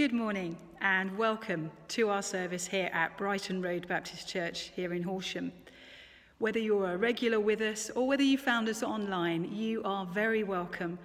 Good 0.00 0.14
morning 0.14 0.56
and 0.80 1.18
welcome 1.18 1.70
to 1.88 2.08
our 2.08 2.22
service 2.22 2.66
here 2.66 2.88
at 2.94 3.18
Brighton 3.18 3.60
Road 3.60 3.86
Baptist 3.86 4.26
Church 4.26 4.70
here 4.74 4.94
in 4.94 5.02
Horsham. 5.02 5.52
Whether 6.38 6.58
you're 6.58 6.92
a 6.92 6.96
regular 6.96 7.38
with 7.38 7.60
us 7.60 7.90
or 7.90 8.08
whether 8.08 8.22
you 8.22 8.38
found 8.38 8.66
us 8.70 8.82
online, 8.82 9.54
you 9.54 9.82
are 9.84 10.06
very 10.06 10.42
welcome. 10.42 10.98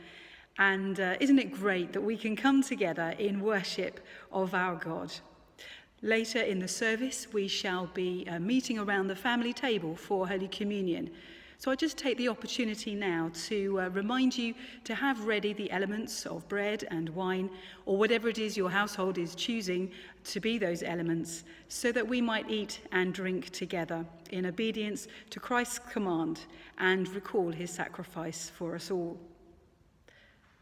And 0.59 0.97
uh, 0.97 1.17
isn't 1.19 1.37
it 1.37 1.51
great 1.51 1.91
that 1.91 1.99
we 1.99 2.15
can 2.15 2.37
come 2.37 2.63
together 2.63 3.13
in 3.19 3.41
worship 3.41 3.99
of 4.31 4.53
our 4.53 4.75
God? 4.75 5.13
Later 6.01 6.39
in 6.39 6.59
the 6.59 6.67
service, 6.69 7.27
we 7.33 7.49
shall 7.49 7.87
be 7.87 8.25
uh, 8.29 8.39
meeting 8.39 8.79
around 8.79 9.07
the 9.07 9.15
family 9.17 9.51
table 9.51 9.97
for 9.97 10.25
Holy 10.25 10.47
Communion. 10.47 11.09
So 11.57 11.71
I 11.71 11.75
just 11.75 11.97
take 11.97 12.17
the 12.17 12.27
opportunity 12.27 12.95
now 12.95 13.31
to 13.47 13.79
uh, 13.79 13.89
remind 13.89 14.37
you 14.37 14.53
to 14.83 14.93
have 14.93 15.25
ready 15.25 15.53
the 15.53 15.71
elements 15.71 16.25
of 16.25 16.47
bread 16.49 16.85
and 16.91 17.09
wine, 17.09 17.49
or 17.85 17.97
whatever 17.97 18.27
it 18.27 18.37
is 18.37 18.57
your 18.57 18.69
household 18.69 19.17
is 19.17 19.35
choosing 19.35 19.91
to 20.25 20.39
be 20.39 20.57
those 20.57 20.83
elements, 20.83 21.43
so 21.69 21.91
that 21.91 22.07
we 22.07 22.19
might 22.19 22.49
eat 22.49 22.81
and 22.91 23.13
drink 23.13 23.49
together 23.51 24.05
in 24.31 24.45
obedience 24.45 25.07
to 25.29 25.39
Christ's 25.39 25.79
command 25.79 26.41
and 26.77 27.07
recall 27.15 27.51
his 27.51 27.71
sacrifice 27.71 28.49
for 28.49 28.75
us 28.75 28.91
all. 28.91 29.17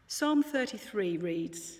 Psalm 0.06 0.42
33 0.42 1.16
reads 1.16 1.78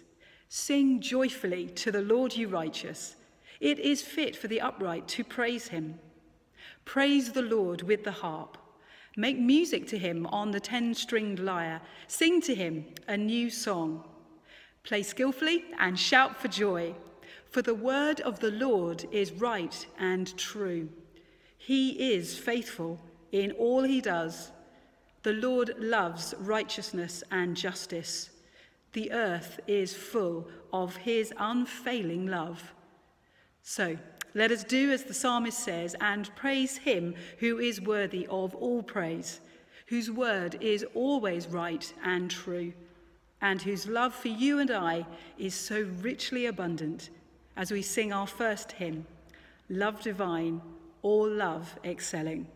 Sing 0.49 1.01
joyfully 1.01 1.69
to 1.69 1.93
the 1.93 2.03
Lord, 2.03 2.35
you 2.35 2.49
righteous. 2.49 3.17
It 3.61 3.79
is 3.79 4.03
fit 4.03 4.37
for 4.37 4.49
the 4.49 4.61
upright 4.61 5.07
to 5.09 5.25
praise 5.25 5.69
him. 5.69 5.99
Praise 6.85 7.33
the 7.33 7.43
Lord 7.43 7.83
with 7.83 8.05
the 8.05 8.13
harp. 8.13 8.59
Make 9.17 9.39
music 9.39 9.87
to 9.89 9.99
him 9.99 10.27
on 10.27 10.51
the 10.51 10.61
ten 10.61 10.95
stringed 10.95 11.39
lyre. 11.39 11.81
Sing 12.09 12.41
to 12.43 12.55
him 12.55 12.87
a 13.07 13.17
new 13.17 13.49
song. 13.51 14.05
Play 14.83 15.03
skillfully 15.03 15.65
and 15.79 15.99
shout 15.99 16.41
for 16.41 16.49
joy, 16.49 16.95
for 17.51 17.63
the 17.63 17.75
word 17.75 18.21
of 18.21 18.41
the 18.41 18.51
Lord 18.51 19.07
is 19.13 19.33
right 19.33 19.87
and 19.99 20.37
true. 20.37 20.89
He 21.57 22.13
is 22.13 22.37
faithful 22.37 23.01
in 23.33 23.53
all 23.53 23.83
he 23.85 24.01
does. 24.01 24.51
The 25.23 25.33
Lord 25.33 25.75
loves 25.79 26.35
righteousness 26.39 27.23
and 27.31 27.57
justice. 27.57 28.31
The 28.93 29.11
earth 29.13 29.61
is 29.67 29.95
full 29.95 30.49
of 30.73 30.97
his 30.97 31.33
unfailing 31.39 32.27
love. 32.27 32.75
So, 33.63 33.97
let 34.35 34.51
us 34.51 34.65
do 34.65 34.91
as 34.91 35.05
the 35.05 35.15
psalmist 35.15 35.59
says 35.59 35.95
and 36.01 36.35
praise 36.35 36.77
him 36.77 37.15
who 37.39 37.59
is 37.59 37.81
worthy 37.81 38.27
of 38.29 38.55
all 38.57 38.83
praise, 38.83 39.41
whose 39.87 40.11
word 40.11 40.59
is 40.61 40.85
always 40.95 41.47
right 41.47 41.93
and 42.05 42.31
true, 42.31 42.73
and 43.41 43.63
whose 43.63 43.87
love 43.87 44.15
for 44.15 44.29
you 44.29 44.59
and 44.59 44.71
I 44.71 45.07
is 45.39 45.55
so 45.55 45.89
richly 46.01 46.47
abundant 46.47 47.11
as 47.57 47.71
we 47.71 47.83
sing 47.83 48.13
our 48.13 48.27
first 48.27 48.73
hymn, 48.73 49.07
Love 49.69 50.03
Divine, 50.03 50.61
All 51.03 51.29
Love 51.29 51.79
Excelling. 51.85 52.47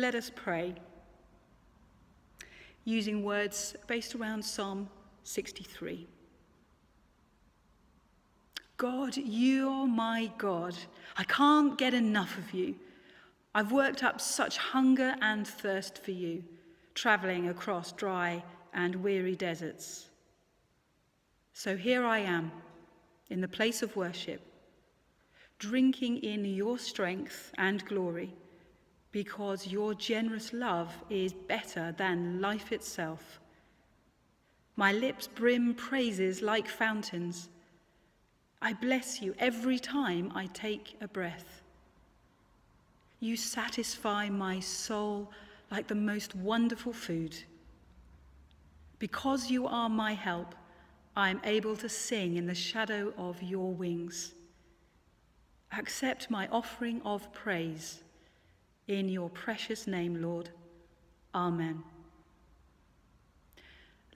Let 0.00 0.14
us 0.14 0.30
pray. 0.34 0.74
Using 2.86 3.22
words 3.22 3.76
based 3.86 4.14
around 4.14 4.42
Psalm 4.42 4.88
63. 5.24 6.06
God, 8.78 9.14
you're 9.18 9.86
my 9.86 10.32
God. 10.38 10.74
I 11.18 11.24
can't 11.24 11.76
get 11.76 11.92
enough 11.92 12.38
of 12.38 12.54
you. 12.54 12.76
I've 13.54 13.72
worked 13.72 14.02
up 14.02 14.22
such 14.22 14.56
hunger 14.56 15.16
and 15.20 15.46
thirst 15.46 16.02
for 16.02 16.12
you, 16.12 16.44
travelling 16.94 17.50
across 17.50 17.92
dry 17.92 18.42
and 18.72 18.96
weary 19.04 19.36
deserts. 19.36 20.08
So 21.52 21.76
here 21.76 22.06
I 22.06 22.20
am, 22.20 22.50
in 23.28 23.42
the 23.42 23.48
place 23.48 23.82
of 23.82 23.96
worship, 23.96 24.40
drinking 25.58 26.22
in 26.22 26.46
your 26.46 26.78
strength 26.78 27.52
and 27.58 27.84
glory, 27.84 28.32
because 29.12 29.66
your 29.66 29.94
generous 29.94 30.52
love 30.52 30.96
is 31.08 31.32
better 31.32 31.92
than 31.96 32.40
life 32.40 32.72
itself. 32.72 33.40
My 34.76 34.92
lips 34.92 35.26
brim 35.26 35.74
praises 35.74 36.42
like 36.42 36.68
fountains. 36.68 37.48
I 38.62 38.72
bless 38.72 39.20
you 39.20 39.34
every 39.38 39.78
time 39.78 40.30
I 40.34 40.46
take 40.46 40.96
a 41.00 41.08
breath. 41.08 41.62
You 43.18 43.36
satisfy 43.36 44.28
my 44.28 44.60
soul 44.60 45.30
like 45.70 45.88
the 45.88 45.94
most 45.94 46.34
wonderful 46.34 46.92
food. 46.92 47.36
Because 48.98 49.50
you 49.50 49.66
are 49.66 49.88
my 49.88 50.14
help, 50.14 50.54
I 51.16 51.30
am 51.30 51.40
able 51.44 51.76
to 51.76 51.88
sing 51.88 52.36
in 52.36 52.46
the 52.46 52.54
shadow 52.54 53.12
of 53.18 53.42
your 53.42 53.72
wings. 53.72 54.34
Accept 55.76 56.30
my 56.30 56.48
offering 56.48 57.02
of 57.04 57.32
praise 57.32 58.02
in 58.90 59.08
your 59.08 59.30
precious 59.30 59.86
name, 59.86 60.20
Lord. 60.20 60.50
Amen. 61.32 61.84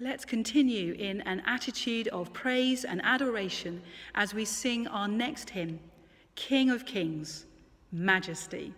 Let's 0.01 0.25
continue 0.25 0.95
in 0.95 1.21
an 1.21 1.43
attitude 1.47 2.09
of 2.09 2.33
praise 2.33 2.85
and 2.85 3.01
adoration 3.05 3.81
as 4.17 4.35
we 4.35 4.45
sing 4.45 4.89
our 4.89 5.07
next 5.07 5.51
hymn, 5.51 5.79
King 6.35 6.71
of 6.71 6.85
Kings, 6.85 7.47
Majesty. 7.93 8.75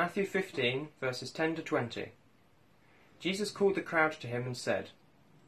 Matthew 0.00 0.24
15, 0.24 0.88
verses 0.98 1.30
10 1.30 1.56
to 1.56 1.62
20. 1.62 2.12
Jesus 3.18 3.50
called 3.50 3.74
the 3.74 3.82
crowd 3.82 4.12
to 4.12 4.28
him 4.28 4.46
and 4.46 4.56
said, 4.56 4.88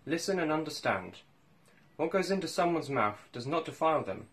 Listen 0.05 0.39
and 0.39 0.53
understand. 0.53 1.21
What 1.97 2.11
goes 2.11 2.31
into 2.31 2.47
someone's 2.47 2.91
mouth 2.91 3.17
does 3.33 3.47
not 3.47 3.65
defile 3.65 4.03
them, 4.03 4.27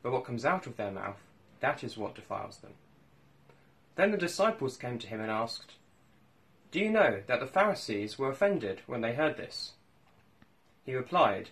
but 0.00 0.12
what 0.12 0.24
comes 0.24 0.44
out 0.44 0.68
of 0.68 0.76
their 0.76 0.92
mouth, 0.92 1.18
that 1.58 1.82
is 1.82 1.96
what 1.96 2.14
defiles 2.14 2.58
them. 2.58 2.74
Then 3.96 4.12
the 4.12 4.16
disciples 4.16 4.76
came 4.76 5.00
to 5.00 5.08
him 5.08 5.20
and 5.20 5.28
asked, 5.28 5.72
Do 6.70 6.78
you 6.78 6.88
know 6.88 7.22
that 7.26 7.40
the 7.40 7.46
Pharisees 7.48 8.16
were 8.16 8.30
offended 8.30 8.82
when 8.86 9.00
they 9.00 9.16
heard 9.16 9.36
this? 9.36 9.72
He 10.86 10.94
replied, 10.94 11.50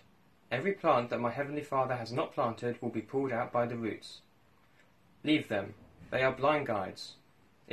Every 0.49 0.71
plant 0.71 1.09
that 1.09 1.19
my 1.19 1.31
heavenly 1.31 1.63
Father 1.63 1.97
has 1.97 2.13
not 2.13 2.33
planted 2.33 2.81
will 2.81 2.87
be 2.87 3.01
pulled 3.01 3.33
out 3.33 3.51
by 3.51 3.65
the 3.65 3.75
roots. 3.75 4.21
Leave 5.25 5.49
them, 5.49 5.73
they 6.09 6.23
are 6.23 6.31
blind 6.31 6.67
guides 6.67 7.15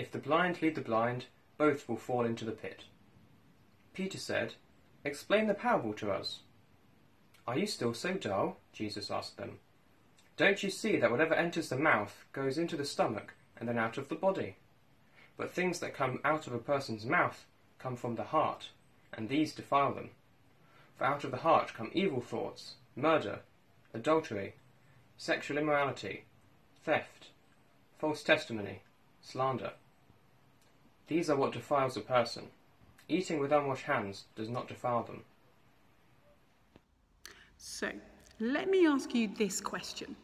if 0.00 0.10
the 0.10 0.18
blind 0.18 0.62
lead 0.62 0.74
the 0.74 0.80
blind, 0.80 1.26
both 1.58 1.86
will 1.86 1.98
fall 1.98 2.24
into 2.24 2.46
the 2.46 2.52
pit. 2.52 2.84
Peter 3.92 4.16
said, 4.16 4.54
Explain 5.04 5.46
the 5.46 5.52
parable 5.52 5.92
to 5.92 6.10
us. 6.10 6.40
Are 7.46 7.58
you 7.58 7.66
still 7.66 7.92
so 7.92 8.14
dull? 8.14 8.56
Jesus 8.72 9.10
asked 9.10 9.36
them. 9.36 9.58
Don't 10.38 10.62
you 10.62 10.70
see 10.70 10.96
that 10.96 11.10
whatever 11.10 11.34
enters 11.34 11.68
the 11.68 11.76
mouth 11.76 12.24
goes 12.32 12.56
into 12.56 12.78
the 12.78 12.84
stomach 12.86 13.34
and 13.58 13.68
then 13.68 13.76
out 13.76 13.98
of 13.98 14.08
the 14.08 14.14
body? 14.14 14.56
But 15.36 15.52
things 15.52 15.80
that 15.80 15.92
come 15.92 16.18
out 16.24 16.46
of 16.46 16.54
a 16.54 16.58
person's 16.58 17.04
mouth 17.04 17.44
come 17.78 17.96
from 17.96 18.14
the 18.14 18.24
heart, 18.24 18.70
and 19.12 19.28
these 19.28 19.54
defile 19.54 19.92
them. 19.92 20.12
For 20.96 21.04
out 21.04 21.24
of 21.24 21.30
the 21.30 21.44
heart 21.48 21.74
come 21.74 21.90
evil 21.92 22.22
thoughts, 22.22 22.76
murder, 22.96 23.40
adultery, 23.92 24.54
sexual 25.18 25.58
immorality, 25.58 26.24
theft, 26.84 27.28
false 27.98 28.22
testimony, 28.22 28.80
slander. 29.20 29.72
These 31.10 31.28
are 31.28 31.34
what 31.34 31.52
defiles 31.52 31.96
a 31.96 32.02
person. 32.02 32.44
Eating 33.08 33.40
with 33.40 33.50
unwashed 33.50 33.82
hands 33.82 34.26
does 34.36 34.48
not 34.48 34.68
defile 34.68 35.02
them. 35.02 35.24
So, 37.58 37.90
let 38.38 38.70
me 38.70 38.86
ask 38.86 39.12
you 39.12 39.26
this 39.26 39.60
question. 39.60 40.14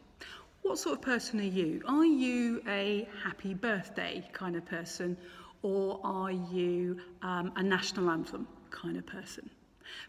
What 0.61 0.79
sort 0.79 0.95
of 0.95 1.01
person 1.01 1.41
are 1.41 1.43
you? 1.43 1.81
Are 1.89 2.05
you 2.05 2.63
a 2.69 3.05
happy 3.21 3.53
birthday 3.53 4.29
kind 4.31 4.55
of 4.55 4.65
person, 4.65 5.17
or 5.61 5.99
are 6.05 6.31
you 6.31 7.01
um, 7.21 7.51
a 7.57 7.63
national 7.63 8.09
anthem 8.09 8.47
kind 8.69 8.95
of 8.95 9.05
person? 9.05 9.49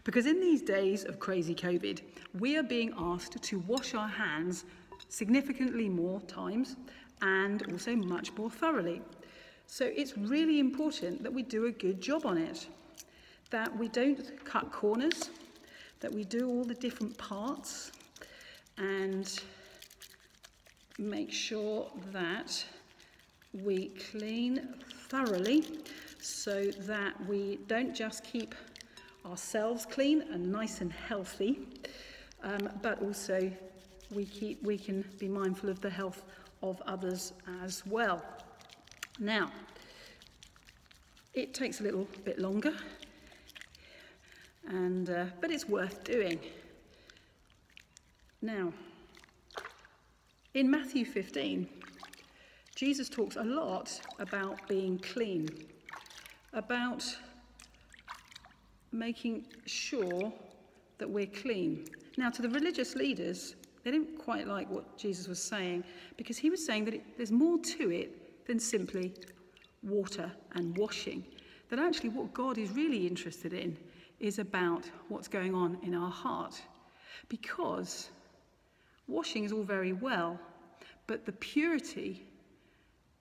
Because 0.05 0.27
in 0.27 0.39
these 0.39 0.61
days 0.61 1.03
of 1.03 1.19
crazy 1.19 1.55
COVID, 1.55 1.99
we 2.39 2.55
are 2.55 2.63
being 2.63 2.93
asked 2.97 3.41
to 3.41 3.59
wash 3.67 3.95
our 3.95 4.07
hands 4.07 4.63
significantly 5.09 5.89
more 5.89 6.21
times 6.21 6.77
and 7.21 7.69
also 7.69 7.97
much 7.97 8.31
more 8.37 8.49
thoroughly. 8.49 9.01
So 9.71 9.85
it's 9.85 10.17
really 10.17 10.59
important 10.59 11.21
that 11.21 11.31
we 11.31 11.43
do 11.43 11.67
a 11.67 11.71
good 11.71 12.01
job 12.01 12.25
on 12.25 12.39
it, 12.39 12.67
that 13.51 13.77
we 13.77 13.87
don't 13.87 14.43
cut 14.43 14.71
corners, 14.71 15.29
that 15.99 16.11
we 16.11 16.23
do 16.23 16.49
all 16.49 16.63
the 16.63 16.73
different 16.73 17.15
parts 17.19 17.91
and 18.79 19.39
make 20.97 21.31
sure 21.31 21.87
that 22.11 22.65
we 23.53 23.89
clean 24.11 24.73
thoroughly 25.07 25.63
so 26.19 26.71
that 26.79 27.13
we 27.27 27.59
don't 27.67 27.93
just 27.93 28.23
keep 28.23 28.55
ourselves 29.23 29.85
clean 29.85 30.23
and 30.31 30.51
nice 30.51 30.81
and 30.81 30.91
healthy, 30.91 31.59
um, 32.41 32.67
but 32.81 32.99
also 33.03 33.51
we, 34.15 34.25
keep, 34.25 34.63
we 34.63 34.79
can 34.79 35.05
be 35.19 35.27
mindful 35.27 35.69
of 35.69 35.79
the 35.79 35.91
health 35.91 36.25
of 36.63 36.81
others 36.87 37.33
as 37.63 37.85
well. 37.85 38.25
Now, 39.21 39.51
it 41.33 41.53
takes 41.53 41.81
a 41.81 41.83
little 41.83 42.07
bit 42.23 42.39
longer, 42.39 42.73
and, 44.65 45.09
uh, 45.09 45.25
but 45.41 45.51
it's 45.51 45.67
worth 45.67 46.05
doing. 46.05 46.39
Now, 48.41 48.71
in 50.53 50.71
Matthew 50.71 51.03
15, 51.03 51.67
Jesus 52.75 53.09
talks 53.09 53.35
a 53.35 53.43
lot 53.43 53.99
about 54.19 54.65
being 54.69 54.97
clean, 54.99 55.49
about 56.53 57.03
making 58.93 59.47
sure 59.65 60.31
that 60.97 61.09
we're 61.09 61.27
clean. 61.27 61.83
Now, 62.17 62.29
to 62.29 62.41
the 62.41 62.49
religious 62.49 62.95
leaders, 62.95 63.55
they 63.83 63.91
didn't 63.91 64.17
quite 64.17 64.47
like 64.47 64.69
what 64.69 64.97
Jesus 64.97 65.27
was 65.27 65.43
saying 65.43 65.83
because 66.15 66.37
he 66.37 66.49
was 66.49 66.65
saying 66.65 66.85
that 66.85 66.93
it, 66.93 67.17
there's 67.17 67.33
more 67.33 67.57
to 67.59 67.91
it 67.91 68.18
than 68.49 68.59
simply 68.59 69.13
water 69.83 70.31
and 70.53 70.75
washing. 70.75 71.23
That 71.69 71.77
actually, 71.77 72.09
what 72.09 72.33
God 72.33 72.57
is 72.57 72.71
really 72.71 73.05
interested 73.05 73.53
in 73.53 73.77
is 74.19 74.39
about 74.39 74.89
what's 75.07 75.27
going 75.27 75.53
on 75.53 75.77
in 75.83 75.93
our 75.93 76.09
heart. 76.09 76.59
Because 77.27 78.09
washing 79.07 79.43
is 79.43 79.51
all 79.51 79.61
very 79.61 79.93
well, 79.93 80.39
but 81.05 81.27
the 81.27 81.31
purity 81.33 82.23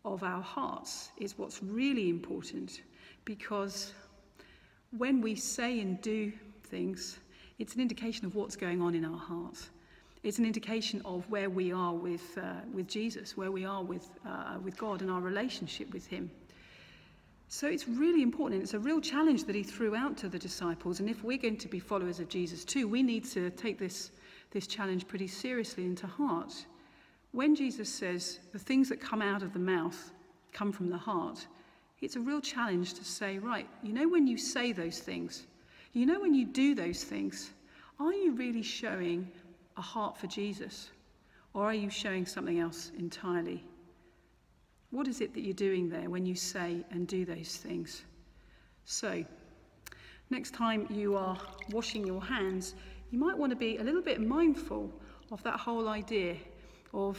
of 0.02 0.22
our 0.22 0.40
hearts 0.40 1.10
is 1.18 1.36
what's 1.36 1.62
really 1.62 2.08
important 2.08 2.80
because 3.26 3.92
when 4.96 5.20
we 5.20 5.34
say 5.34 5.80
and 5.80 6.00
do 6.00 6.32
things, 6.64 7.18
it's 7.58 7.74
an 7.74 7.82
indication 7.82 8.24
of 8.24 8.34
what's 8.34 8.56
going 8.56 8.80
on 8.80 8.94
in 8.94 9.04
our 9.04 9.18
hearts. 9.18 9.68
It's 10.22 10.38
an 10.38 10.44
indication 10.44 11.00
of 11.04 11.28
where 11.30 11.48
we 11.48 11.72
are 11.72 11.94
with, 11.94 12.36
uh, 12.38 12.54
with 12.72 12.88
Jesus, 12.88 13.36
where 13.36 13.52
we 13.52 13.64
are 13.64 13.82
with, 13.82 14.08
uh, 14.26 14.56
with 14.62 14.76
God 14.76 15.00
and 15.00 15.10
our 15.10 15.20
relationship 15.20 15.92
with 15.92 16.06
Him. 16.06 16.30
So 17.48 17.66
it's 17.66 17.88
really 17.88 18.22
important. 18.22 18.62
It's 18.62 18.74
a 18.74 18.78
real 18.78 19.00
challenge 19.00 19.44
that 19.44 19.54
He 19.54 19.62
threw 19.62 19.94
out 19.94 20.16
to 20.18 20.28
the 20.28 20.38
disciples. 20.38 21.00
And 21.00 21.08
if 21.08 21.22
we're 21.22 21.38
going 21.38 21.56
to 21.58 21.68
be 21.68 21.78
followers 21.78 22.20
of 22.20 22.28
Jesus 22.28 22.64
too, 22.64 22.88
we 22.88 23.02
need 23.02 23.24
to 23.26 23.50
take 23.50 23.78
this, 23.78 24.10
this 24.50 24.66
challenge 24.66 25.06
pretty 25.06 25.28
seriously 25.28 25.84
into 25.84 26.06
heart. 26.06 26.52
When 27.32 27.54
Jesus 27.54 27.88
says 27.88 28.40
the 28.52 28.58
things 28.58 28.88
that 28.88 29.00
come 29.00 29.22
out 29.22 29.42
of 29.42 29.52
the 29.52 29.58
mouth 29.58 30.12
come 30.52 30.72
from 30.72 30.90
the 30.90 30.98
heart, 30.98 31.46
it's 32.00 32.16
a 32.16 32.20
real 32.20 32.40
challenge 32.40 32.94
to 32.94 33.04
say, 33.04 33.38
right, 33.38 33.68
you 33.82 33.92
know, 33.92 34.08
when 34.08 34.26
you 34.26 34.36
say 34.36 34.72
those 34.72 34.98
things, 34.98 35.46
you 35.92 36.06
know, 36.06 36.20
when 36.20 36.34
you 36.34 36.44
do 36.44 36.74
those 36.74 37.04
things, 37.04 37.50
are 37.98 38.12
you 38.12 38.32
really 38.32 38.62
showing 38.62 39.30
a 39.78 39.82
heart 39.82 40.16
for 40.16 40.26
Jesus? 40.26 40.90
Or 41.54 41.64
are 41.64 41.74
you 41.74 41.88
showing 41.88 42.26
something 42.26 42.58
else 42.58 42.92
entirely? 42.98 43.64
What 44.90 45.08
is 45.08 45.20
it 45.20 45.32
that 45.34 45.40
you're 45.40 45.54
doing 45.54 45.88
there 45.88 46.10
when 46.10 46.26
you 46.26 46.34
say 46.34 46.84
and 46.90 47.06
do 47.06 47.24
those 47.24 47.56
things? 47.56 48.04
So, 48.84 49.24
next 50.30 50.54
time 50.54 50.86
you 50.90 51.16
are 51.16 51.38
washing 51.70 52.06
your 52.06 52.22
hands, 52.22 52.74
you 53.10 53.18
might 53.18 53.36
want 53.36 53.50
to 53.50 53.56
be 53.56 53.78
a 53.78 53.82
little 53.82 54.02
bit 54.02 54.20
mindful 54.20 54.92
of 55.30 55.42
that 55.42 55.58
whole 55.58 55.88
idea 55.88 56.36
of 56.92 57.18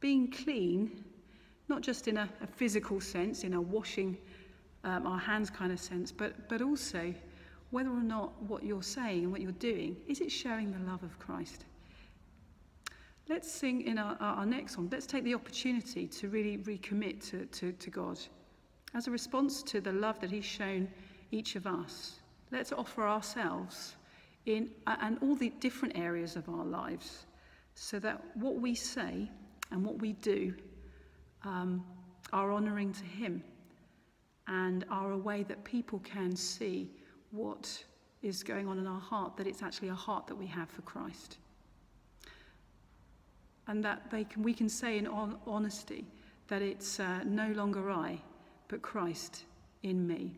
being 0.00 0.30
clean 0.30 1.04
not 1.68 1.80
just 1.80 2.06
in 2.08 2.18
a, 2.18 2.28
a 2.42 2.46
physical 2.46 3.00
sense, 3.00 3.44
in 3.44 3.54
a 3.54 3.60
washing 3.60 4.18
um, 4.84 5.06
our 5.06 5.18
hands 5.18 5.48
kind 5.48 5.72
of 5.72 5.80
sense, 5.80 6.12
but, 6.12 6.48
but 6.48 6.60
also 6.60 7.14
whether 7.72 7.90
or 7.90 8.02
not 8.02 8.40
what 8.42 8.62
you're 8.62 8.82
saying 8.82 9.24
and 9.24 9.32
what 9.32 9.40
you're 9.40 9.50
doing, 9.52 9.96
is 10.06 10.20
it 10.20 10.30
showing 10.30 10.70
the 10.70 10.90
love 10.90 11.02
of 11.02 11.18
Christ? 11.18 11.64
Let's 13.28 13.50
sing 13.50 13.80
in 13.82 13.96
our, 13.98 14.16
our 14.20 14.44
next 14.44 14.74
song. 14.74 14.90
Let's 14.92 15.06
take 15.06 15.24
the 15.24 15.34
opportunity 15.34 16.06
to 16.06 16.28
really 16.28 16.58
recommit 16.58 17.28
to, 17.30 17.46
to, 17.46 17.72
to 17.72 17.90
God. 17.90 18.18
As 18.94 19.08
a 19.08 19.10
response 19.10 19.62
to 19.64 19.80
the 19.80 19.90
love 19.90 20.20
that 20.20 20.30
He's 20.30 20.44
shown 20.44 20.86
each 21.30 21.56
of 21.56 21.66
us, 21.66 22.20
let's 22.50 22.72
offer 22.72 23.08
ourselves 23.08 23.96
in 24.44 24.70
and 24.86 25.18
all 25.22 25.34
the 25.34 25.50
different 25.60 25.96
areas 25.96 26.36
of 26.36 26.48
our 26.50 26.64
lives 26.64 27.24
so 27.74 27.98
that 28.00 28.22
what 28.34 28.56
we 28.56 28.74
say 28.74 29.30
and 29.70 29.82
what 29.82 29.98
we 29.98 30.12
do 30.14 30.52
um, 31.44 31.82
are 32.34 32.52
honouring 32.52 32.92
to 32.92 33.04
Him 33.04 33.42
and 34.46 34.84
are 34.90 35.12
a 35.12 35.18
way 35.18 35.42
that 35.44 35.64
people 35.64 36.00
can 36.00 36.36
see 36.36 36.90
what 37.32 37.84
is 38.22 38.42
going 38.42 38.68
on 38.68 38.78
in 38.78 38.86
our 38.86 39.00
heart, 39.00 39.36
that 39.36 39.46
it's 39.46 39.62
actually 39.62 39.88
a 39.88 39.94
heart 39.94 40.26
that 40.28 40.36
we 40.36 40.46
have 40.46 40.70
for 40.70 40.82
Christ. 40.82 41.38
And 43.66 43.84
that 43.84 44.10
they 44.10 44.24
can, 44.24 44.42
we 44.42 44.54
can 44.54 44.68
say 44.68 44.98
in 44.98 45.06
all 45.06 45.30
honesty 45.46 46.06
that 46.48 46.62
it's 46.62 47.00
uh, 47.00 47.20
no 47.24 47.48
longer 47.52 47.90
I, 47.90 48.20
but 48.68 48.82
Christ 48.82 49.44
in 49.82 50.06
me. 50.06 50.36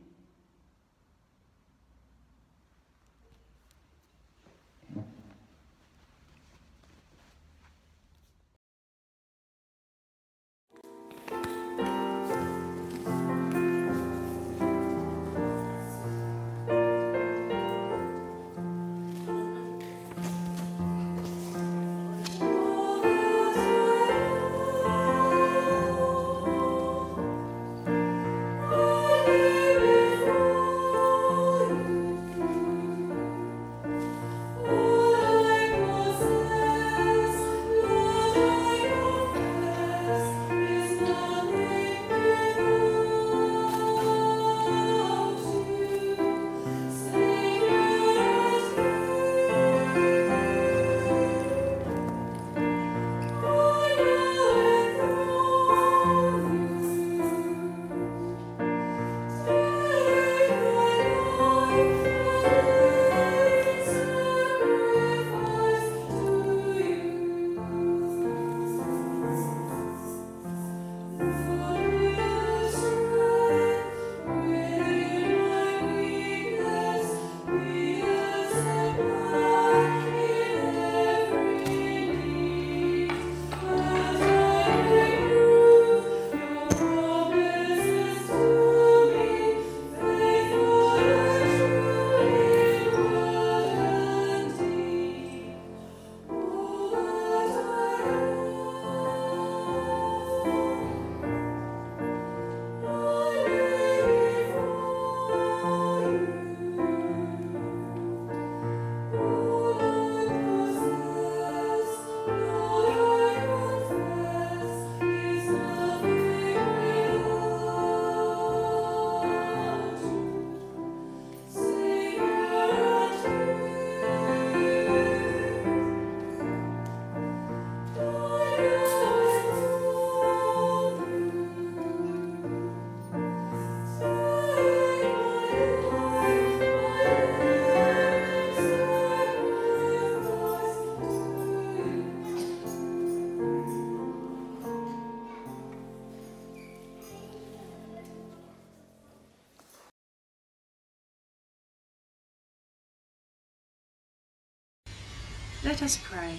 Let 155.74 155.82
us 155.82 155.98
pray. 156.04 156.38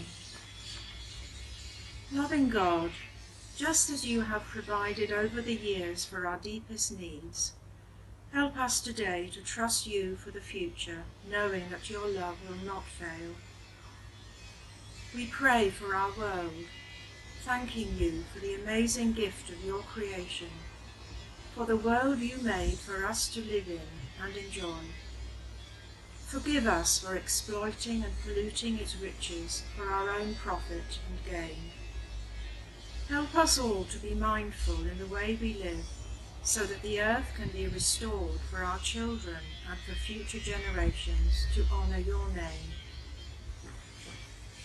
Loving 2.10 2.48
God, 2.48 2.91
just 3.58 3.89
as 3.89 4.08
you 4.08 4.21
have 4.21 4.45
provided 4.45 5.12
over 5.12 5.41
the 5.41 5.54
years 5.54 6.06
for 6.06 6.26
our 6.26 6.38
deepest 6.38 6.98
needs, 6.98 7.52
help 8.32 8.58
us 8.58 8.80
today 8.80 9.30
to 9.34 9.41
trust 9.41 9.88
you 9.88 10.15
for 10.15 10.32
the 10.32 10.39
future, 10.39 11.04
knowing 11.30 11.63
that 11.69 11.89
your 11.89 12.08
love 12.08 12.38
will 12.48 12.65
not 12.65 12.86
fail. 12.86 13.36
We 15.13 15.26
pray 15.26 15.69
for 15.69 15.93
our 15.93 16.13
world, 16.17 16.67
thanking 17.43 17.98
you 17.98 18.24
for 18.34 18.39
the 18.39 18.56
amazing 18.56 19.12
gift 19.12 19.50
of 19.50 19.65
your 19.65 19.80
creation, 19.80 20.52
for 21.54 21.65
the 21.65 21.76
world 21.76 22.19
you 22.19 22.38
made 22.38 22.78
for 22.78 23.06
us 23.06 23.28
to 23.34 23.41
live 23.41 23.67
in 23.67 23.82
and 24.24 24.38
enjoy. 24.38 24.80
Forgive 26.28 26.66
us 26.66 27.00
for 27.00 27.16
exploiting 27.16 28.04
and 28.04 28.14
polluting 28.24 28.80
its 28.80 28.96
riches 28.96 29.64
for 29.78 29.90
our 29.90 30.10
own 30.10 30.36
profit 30.36 31.00
and 31.08 31.24
gain. 31.32 31.72
Help 33.08 33.36
us 33.36 33.60
all 33.60 33.84
to 33.86 34.00
be 34.00 34.16
mindful 34.16 34.82
in 34.88 34.98
the 34.98 35.06
way 35.06 35.38
we 35.40 35.54
live, 35.54 35.86
so 36.42 36.64
that 36.64 36.82
the 36.82 37.00
earth 37.00 37.32
can 37.38 37.50
be 37.50 37.68
restored 37.68 38.40
for 38.50 38.64
our 38.64 38.80
children 38.80 39.38
and 39.70 39.80
for 39.80 39.94
future 39.94 40.40
generations 40.40 41.46
to 41.54 41.64
honour 41.72 42.00
your 42.00 42.28
name. 42.30 42.74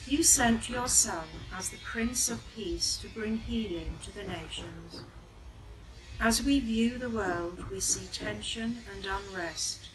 You 0.06 0.22
sent 0.22 0.70
your 0.70 0.88
Son 0.88 1.26
as 1.56 1.68
the 1.68 1.78
Prince 1.84 2.30
of 2.30 2.42
Peace 2.56 2.96
to 3.02 3.08
bring 3.08 3.36
healing 3.36 3.98
to 4.02 4.14
the 4.14 4.24
nations. 4.24 5.02
As 6.18 6.42
we 6.42 6.58
view 6.58 6.98
the 6.98 7.10
world, 7.10 7.70
we 7.70 7.80
see 7.80 8.06
tension 8.12 8.78
and 8.92 9.06
unrest, 9.06 9.88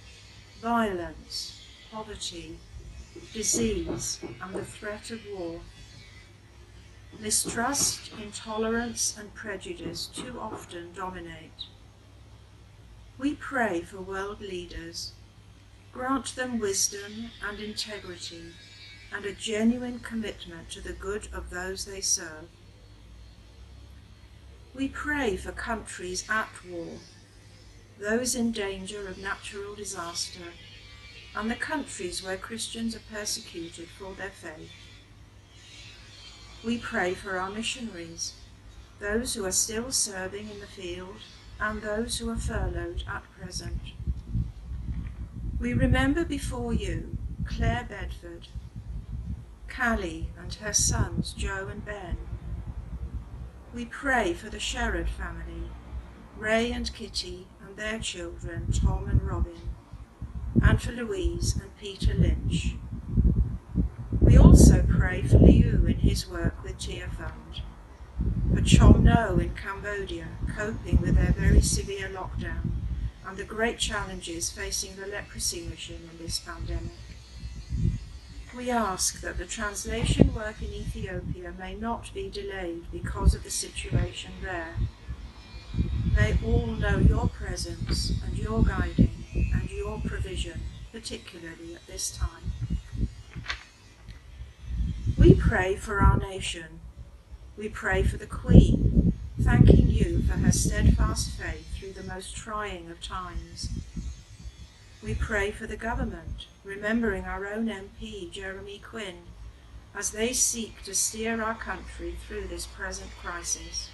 violence, 0.62 1.55
poverty, 1.96 2.58
disease, 3.32 4.20
and 4.42 4.54
the 4.54 4.66
threat 4.66 5.12
of 5.12 5.22
war. 5.34 5.62
Mistrust, 7.22 8.12
intolerance, 8.22 9.16
and 9.18 9.34
prejudice 9.34 10.08
too 10.08 10.38
often 10.38 10.92
dominate. 10.94 11.70
We 13.18 13.34
pray 13.36 13.80
for 13.80 14.02
world 14.02 14.42
leaders. 14.42 15.14
Grant 15.94 16.36
them 16.36 16.60
wisdom 16.60 17.32
and 17.48 17.62
integrity 17.62 18.52
and 19.14 19.24
a 19.24 19.32
genuine 19.32 20.00
commitment 20.00 20.70
to 20.72 20.82
the 20.82 20.92
good 20.92 21.30
of 21.32 21.50
those 21.50 21.86
they 21.86 22.02
serve. 22.02 22.50
We 24.74 24.90
pray 24.90 25.38
for 25.38 25.54
countries 25.54 26.30
at 26.30 26.50
war, 26.70 26.98
those 27.98 28.36
in 28.36 28.52
danger 28.52 29.08
of 29.08 29.18
natural 29.18 29.76
disaster, 29.76 30.52
and 31.36 31.52
the 31.52 31.56
countries 31.56 32.24
where 32.24 32.38
Christians 32.38 32.96
are 32.96 33.02
persecuted 33.14 33.90
for 33.90 34.14
their 34.14 34.30
faith. 34.30 34.72
We 36.64 36.78
pray 36.78 37.14
for 37.14 37.38
our 37.38 37.50
missionaries, 37.50 38.34
those 39.00 39.34
who 39.34 39.46
are 39.46 39.52
still 39.52 39.92
serving 39.92 40.50
in 40.50 40.60
the 40.62 40.68
field 40.68 41.18
and 41.60 41.82
those 41.82 42.18
who 42.18 42.30
are 42.30 42.38
furloughed 42.38 43.04
at 43.08 43.24
present. 43.40 43.82
We 45.60 45.74
remember 45.74 46.24
before 46.24 46.74
you 46.74 47.18
Claire 47.46 47.86
Bedford, 47.88 48.48
Callie 49.68 50.30
and 50.40 50.54
her 50.56 50.74
sons 50.74 51.34
Joe 51.34 51.68
and 51.70 51.86
Ben. 51.86 52.18
We 53.74 53.86
pray 53.86 54.34
for 54.34 54.50
the 54.50 54.58
Sherrod 54.58 55.10
family, 55.10 55.70
Ray 56.38 56.72
and 56.72 56.94
Kitty 56.94 57.48
and 57.66 57.76
their 57.76 58.00
children 58.00 58.72
Tom 58.72 59.08
and 59.10 59.22
Robin, 59.22 59.65
and 60.62 60.82
for 60.82 60.92
Louise 60.92 61.56
and 61.56 61.76
Peter 61.78 62.14
Lynch. 62.14 62.76
We 64.22 64.38
also 64.38 64.84
pray 64.88 65.22
for 65.22 65.38
Liu 65.38 65.86
in 65.88 66.00
his 66.00 66.28
work 66.28 66.64
with 66.64 66.78
Tearfund, 66.78 67.62
for 68.54 68.62
Chom 68.62 69.04
No 69.04 69.38
in 69.38 69.54
Cambodia, 69.56 70.28
coping 70.56 71.02
with 71.02 71.16
their 71.16 71.34
very 71.38 71.62
severe 71.62 72.10
lockdown 72.10 72.72
and 73.28 73.38
the 73.38 73.44
great 73.44 73.80
challenges 73.80 74.52
facing 74.52 74.96
the 74.96 75.08
leprosy 75.08 75.68
mission 75.68 76.10
in 76.12 76.24
this 76.24 76.40
pandemic. 76.40 76.92
We 78.56 78.70
ask 78.70 79.20
that 79.22 79.38
the 79.38 79.46
translation 79.46 80.34
work 80.34 80.62
in 80.62 80.74
Ethiopia 80.74 81.54
may 81.58 81.76
not 81.76 82.14
be 82.14 82.30
delayed 82.30 82.90
because 82.92 83.36
of 83.36 83.44
the 83.44 83.50
situation 83.50 84.32
there. 84.42 84.76
May 86.16 86.38
all 86.46 86.68
know 86.68 86.98
your 86.98 87.28
presence 87.28 88.14
and 88.24 88.38
your 88.38 88.64
guiding 88.64 89.05
and 89.36 89.70
your 89.70 90.00
provision, 90.00 90.62
particularly 90.92 91.76
at 91.76 91.86
this 91.88 92.12
time. 92.12 92.78
We 95.18 95.34
pray 95.34 95.76
for 95.76 96.00
our 96.00 96.18
nation. 96.18 96.80
We 97.58 97.70
pray 97.70 98.04
for 98.04 98.18
the 98.18 98.26
Queen, 98.26 99.14
thanking 99.42 99.90
you 99.90 100.22
for 100.24 100.34
her 100.34 100.52
steadfast 100.52 101.32
faith 101.32 101.68
through 101.76 101.94
the 101.94 102.04
most 102.04 102.36
trying 102.36 102.90
of 102.90 103.02
times. 103.02 103.70
We 105.04 105.14
pray 105.16 105.52
for 105.52 105.68
the 105.68 105.78
government, 105.78 106.48
remembering 106.64 107.26
our 107.26 107.48
own 107.48 107.68
MP, 107.68 108.32
Jeremy 108.32 108.82
Quinn, 108.84 109.20
as 109.94 110.12
they 110.12 110.34
seek 110.34 110.84
to 110.84 110.94
steer 110.94 111.42
our 111.42 111.56
country 111.56 112.16
through 112.28 112.48
this 112.48 112.66
present 112.66 113.12
crisis. 113.22 113.90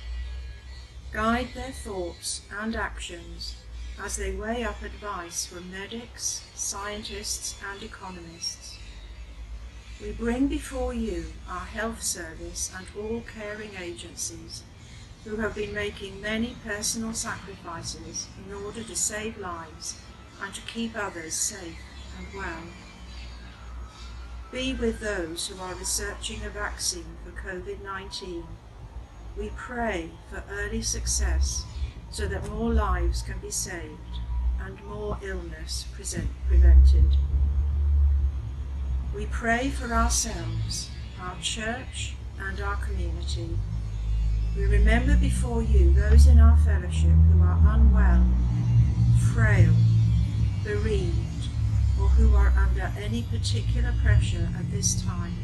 Guide 1.12 1.50
their 1.54 1.72
thoughts 1.72 2.42
and 2.60 2.76
actions 2.76 3.61
as 4.04 4.18
they 4.18 4.32
weigh 4.32 4.64
up 4.64 4.82
advice 4.82 5.46
from 5.46 5.72
medics, 5.72 6.44
scientists, 6.56 7.56
and 7.72 7.84
economists. 7.84 8.78
We 10.02 10.12
bring 10.12 10.48
before 10.48 10.94
you 10.94 11.26
our 11.48 11.66
health 11.66 12.02
service 12.02 12.74
and 12.76 12.88
all 12.98 13.22
caring 13.22 13.72
agencies 13.80 14.64
who 15.24 15.36
have 15.36 15.54
been 15.54 15.74
making 15.74 16.20
many 16.20 16.56
personal 16.66 17.14
sacrifices 17.14 18.28
in 18.48 18.54
order 18.56 18.84
to 18.84 18.96
save 18.96 19.38
lives 19.38 20.00
and 20.42 20.52
to 20.56 20.62
keep 20.62 20.98
others 20.98 21.36
safe 21.36 21.78
and 22.18 22.28
well. 22.36 22.64
Be 24.52 24.74
with 24.74 25.00
those 25.00 25.48
who 25.48 25.62
are 25.62 25.76
researching 25.76 26.44
a 26.44 26.50
vaccine 26.50 27.18
for 27.24 27.32
COVID 27.40 27.84
19. 27.84 28.44
We 29.38 29.52
pray 29.56 30.10
for 30.32 30.44
early 30.50 30.82
success 30.82 31.66
so 32.12 32.28
that 32.28 32.50
more 32.50 32.74
lives 32.74 33.22
can 33.22 33.40
be 33.40 33.50
saved 33.50 34.20
and 34.60 34.84
more 34.86 35.18
illness 35.24 35.86
present, 35.94 36.30
prevented. 36.48 37.18
We 39.16 39.26
pray 39.28 39.70
for 39.70 39.92
ourselves, 39.94 40.90
our 41.20 41.36
church, 41.42 42.16
and 42.40 42.60
our 42.60 42.76
community. 42.76 43.58
We 44.56 44.66
remember 44.66 45.16
before 45.16 45.64
you 45.64 45.94
those 45.94 46.28
in 46.28 46.40
our 46.40 46.58
fellowship 46.58 47.12
who 47.32 47.42
are 47.42 47.60
unwell, 47.74 48.26
frail, 49.34 49.74
bereaved, 50.64 51.48
or 52.00 52.10
who 52.10 52.36
are 52.36 52.54
under 52.58 52.92
any 53.00 53.24
particular 53.24 53.94
pressure 54.04 54.50
at 54.58 54.70
this 54.72 55.02
time, 55.02 55.36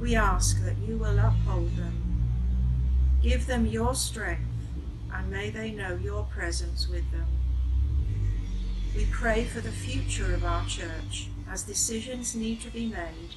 we 0.00 0.14
ask 0.14 0.62
that 0.64 0.78
you 0.78 0.96
will 0.96 1.18
uphold 1.18 1.76
them. 1.76 2.00
Give 3.22 3.46
them 3.46 3.66
your 3.66 3.94
strength, 3.94 4.53
and 5.14 5.30
may 5.30 5.48
they 5.48 5.70
know 5.70 5.94
your 6.02 6.24
presence 6.24 6.88
with 6.88 7.08
them. 7.12 7.26
We 8.96 9.06
pray 9.06 9.44
for 9.44 9.60
the 9.60 9.70
future 9.70 10.34
of 10.34 10.44
our 10.44 10.66
church 10.66 11.28
as 11.50 11.62
decisions 11.62 12.34
need 12.34 12.60
to 12.62 12.70
be 12.70 12.86
made 12.86 13.34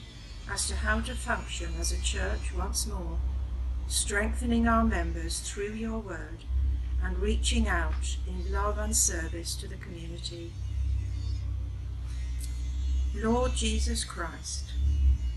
as 0.52 0.68
to 0.68 0.76
how 0.76 1.02
to 1.02 1.14
function 1.14 1.70
as 1.80 1.92
a 1.92 2.02
church 2.02 2.54
once 2.58 2.88
more, 2.88 3.20
strengthening 3.88 4.68
our 4.68 4.84
members 4.84 5.40
through 5.40 5.74
your 5.74 6.00
word 6.00 6.44
and 7.04 7.20
reaching 7.20 7.68
out 7.68 8.18
in 8.28 8.52
love 8.52 8.78
and 8.78 8.96
service 8.96 9.56
to 9.56 9.68
the 9.68 9.76
community. 9.76 10.52
Lord 13.16 13.54
Jesus 13.56 14.04
Christ, 14.04 14.72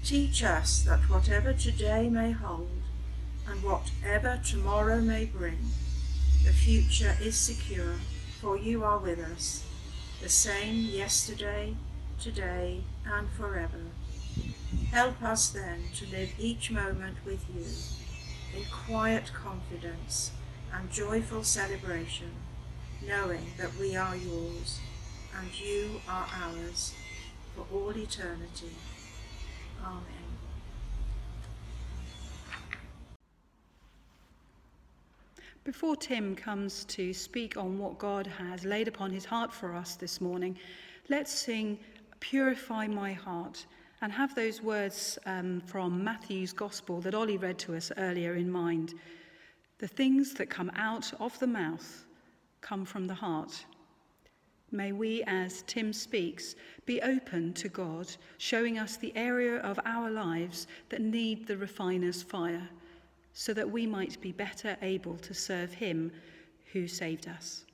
teach 0.04 0.42
us 0.42 0.82
that 0.82 1.08
whatever 1.10 1.52
today 1.52 2.08
may 2.08 2.30
hold 2.30 2.70
and 3.48 3.62
whatever 3.62 4.40
tomorrow 4.44 5.00
may 5.00 5.24
bring, 5.24 5.58
the 6.44 6.52
future 6.52 7.16
is 7.20 7.36
secure, 7.36 7.96
for 8.40 8.56
you 8.56 8.84
are 8.84 8.98
with 8.98 9.18
us, 9.18 9.64
the 10.22 10.28
same 10.28 10.76
yesterday, 10.76 11.74
today, 12.20 12.82
and 13.04 13.28
forever. 13.30 13.86
Help 14.90 15.22
us 15.22 15.50
then 15.50 15.84
to 15.94 16.06
live 16.06 16.30
each 16.38 16.70
moment 16.70 17.16
with 17.24 17.44
you 17.54 18.58
in 18.58 18.66
quiet 18.70 19.30
confidence 19.32 20.32
and 20.72 20.90
joyful 20.90 21.44
celebration, 21.44 22.30
knowing 23.06 23.52
that 23.58 23.74
we 23.76 23.96
are 23.96 24.16
yours 24.16 24.80
and 25.38 25.48
you 25.60 26.00
are 26.08 26.26
ours 26.42 26.94
for 27.54 27.64
all 27.72 27.96
eternity. 27.96 28.74
Amen. 29.84 30.19
Before 35.70 35.94
Tim 35.94 36.34
comes 36.34 36.84
to 36.86 37.14
speak 37.14 37.56
on 37.56 37.78
what 37.78 37.96
God 37.96 38.26
has 38.26 38.64
laid 38.64 38.88
upon 38.88 39.12
his 39.12 39.24
heart 39.24 39.52
for 39.52 39.72
us 39.72 39.94
this 39.94 40.20
morning, 40.20 40.58
let's 41.08 41.30
sing 41.30 41.78
Purify 42.18 42.88
My 42.88 43.12
Heart 43.12 43.66
and 44.02 44.10
have 44.10 44.34
those 44.34 44.60
words 44.64 45.16
um, 45.26 45.60
from 45.60 46.02
Matthew's 46.02 46.52
Gospel 46.52 47.00
that 47.02 47.14
Ollie 47.14 47.36
read 47.36 47.56
to 47.60 47.76
us 47.76 47.92
earlier 47.98 48.34
in 48.34 48.50
mind. 48.50 48.94
The 49.78 49.86
things 49.86 50.34
that 50.34 50.50
come 50.50 50.72
out 50.74 51.12
of 51.20 51.38
the 51.38 51.46
mouth 51.46 52.04
come 52.62 52.84
from 52.84 53.06
the 53.06 53.14
heart. 53.14 53.64
May 54.72 54.90
we, 54.90 55.22
as 55.28 55.62
Tim 55.68 55.92
speaks, 55.92 56.56
be 56.84 57.00
open 57.00 57.52
to 57.54 57.68
God, 57.68 58.08
showing 58.38 58.76
us 58.80 58.96
the 58.96 59.16
area 59.16 59.58
of 59.58 59.78
our 59.84 60.10
lives 60.10 60.66
that 60.88 61.00
need 61.00 61.46
the 61.46 61.56
refiner's 61.56 62.24
fire, 62.24 62.68
so 63.32 63.54
that 63.54 63.70
we 63.70 63.86
might 63.86 64.20
be 64.20 64.32
better 64.32 64.76
able 64.82 65.16
to 65.18 65.34
serve 65.34 65.72
Him 65.72 66.12
who 66.72 66.86
saved 66.86 67.28
us. 67.28 67.64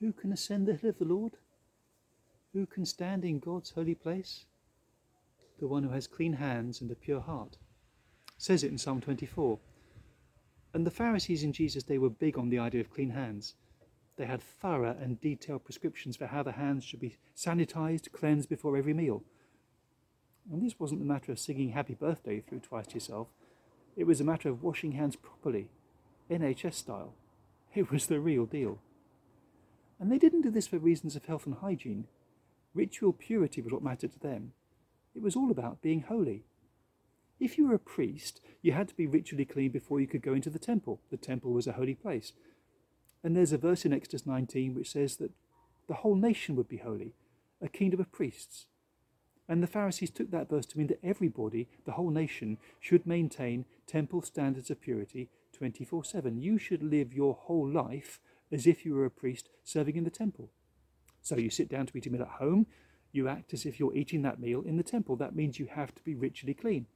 Who 0.00 0.12
can 0.12 0.32
ascend 0.32 0.66
the 0.66 0.74
hill 0.74 0.90
of 0.90 0.98
the 0.98 1.04
Lord? 1.04 1.32
Who 2.52 2.66
can 2.66 2.86
stand 2.86 3.24
in 3.24 3.38
God's 3.38 3.70
holy 3.70 3.94
place? 3.94 4.46
The 5.58 5.68
one 5.68 5.82
who 5.82 5.90
has 5.90 6.06
clean 6.06 6.34
hands 6.34 6.80
and 6.80 6.90
a 6.90 6.94
pure 6.94 7.20
heart. 7.20 7.58
Says 8.38 8.64
it 8.64 8.70
in 8.70 8.78
Psalm 8.78 9.00
24. 9.00 9.58
And 10.72 10.86
the 10.86 10.90
Pharisees 10.90 11.42
in 11.42 11.52
Jesus' 11.52 11.82
day 11.82 11.98
were 11.98 12.08
big 12.10 12.38
on 12.38 12.48
the 12.48 12.58
idea 12.58 12.80
of 12.80 12.90
clean 12.90 13.10
hands. 13.10 13.54
They 14.16 14.26
had 14.26 14.42
thorough 14.42 14.96
and 15.00 15.20
detailed 15.20 15.64
prescriptions 15.64 16.16
for 16.16 16.26
how 16.26 16.42
the 16.42 16.52
hands 16.52 16.84
should 16.84 17.00
be 17.00 17.16
sanitized, 17.36 18.12
cleansed 18.12 18.48
before 18.48 18.76
every 18.76 18.94
meal. 18.94 19.22
And 20.50 20.62
this 20.62 20.80
wasn't 20.80 21.02
a 21.02 21.06
matter 21.06 21.32
of 21.32 21.38
singing 21.38 21.70
happy 21.70 21.94
birthday 21.94 22.40
through 22.40 22.60
twice 22.60 22.86
to 22.88 22.94
yourself. 22.94 23.28
It 23.96 24.04
was 24.04 24.20
a 24.20 24.24
matter 24.24 24.48
of 24.48 24.62
washing 24.62 24.92
hands 24.92 25.16
properly, 25.16 25.68
NHS 26.30 26.74
style. 26.74 27.14
It 27.74 27.90
was 27.90 28.06
the 28.06 28.20
real 28.20 28.46
deal. 28.46 28.78
And 30.00 30.10
they 30.10 30.18
didn't 30.18 30.40
do 30.40 30.50
this 30.50 30.66
for 30.66 30.78
reasons 30.78 31.14
of 31.14 31.26
health 31.26 31.46
and 31.46 31.56
hygiene. 31.56 32.06
Ritual 32.74 33.12
purity 33.12 33.60
was 33.60 33.72
what 33.72 33.82
mattered 33.82 34.12
to 34.14 34.18
them. 34.18 34.52
It 35.14 35.22
was 35.22 35.36
all 35.36 35.50
about 35.50 35.82
being 35.82 36.02
holy. 36.02 36.44
If 37.38 37.58
you 37.58 37.68
were 37.68 37.74
a 37.74 37.78
priest, 37.78 38.40
you 38.62 38.72
had 38.72 38.88
to 38.88 38.96
be 38.96 39.06
ritually 39.06 39.44
clean 39.44 39.70
before 39.70 40.00
you 40.00 40.06
could 40.06 40.22
go 40.22 40.32
into 40.32 40.50
the 40.50 40.58
temple. 40.58 41.00
The 41.10 41.16
temple 41.16 41.52
was 41.52 41.66
a 41.66 41.72
holy 41.72 41.94
place. 41.94 42.32
And 43.22 43.36
there's 43.36 43.52
a 43.52 43.58
verse 43.58 43.84
in 43.84 43.92
Exodus 43.92 44.26
19 44.26 44.74
which 44.74 44.90
says 44.90 45.16
that 45.16 45.32
the 45.86 45.94
whole 45.94 46.14
nation 46.14 46.56
would 46.56 46.68
be 46.68 46.78
holy, 46.78 47.14
a 47.60 47.68
kingdom 47.68 48.00
of 48.00 48.12
priests. 48.12 48.66
And 49.48 49.62
the 49.62 49.66
Pharisees 49.66 50.10
took 50.10 50.30
that 50.30 50.48
verse 50.48 50.66
to 50.66 50.78
mean 50.78 50.86
that 50.86 51.04
everybody, 51.04 51.68
the 51.84 51.92
whole 51.92 52.10
nation, 52.10 52.56
should 52.78 53.06
maintain 53.06 53.64
temple 53.86 54.22
standards 54.22 54.70
of 54.70 54.80
purity 54.80 55.28
24 55.52 56.04
7. 56.04 56.40
You 56.40 56.56
should 56.56 56.82
live 56.82 57.12
your 57.12 57.34
whole 57.34 57.68
life 57.68 58.20
as 58.52 58.66
if 58.66 58.84
you 58.84 58.94
were 58.94 59.04
a 59.04 59.10
priest 59.10 59.48
serving 59.64 59.96
in 59.96 60.04
the 60.04 60.10
temple. 60.10 60.50
So 61.22 61.36
you 61.36 61.50
sit 61.50 61.68
down 61.68 61.86
to 61.86 61.96
eat 61.96 62.06
a 62.06 62.10
meal 62.10 62.22
at 62.22 62.28
home, 62.28 62.66
you 63.12 63.28
act 63.28 63.52
as 63.52 63.66
if 63.66 63.78
you're 63.78 63.94
eating 63.94 64.22
that 64.22 64.40
meal 64.40 64.62
in 64.62 64.76
the 64.76 64.82
temple. 64.82 65.16
That 65.16 65.34
means 65.34 65.58
you 65.58 65.66
have 65.66 65.94
to 65.94 66.02
be 66.02 66.14
ritually 66.14 66.54
clean. 66.54 66.86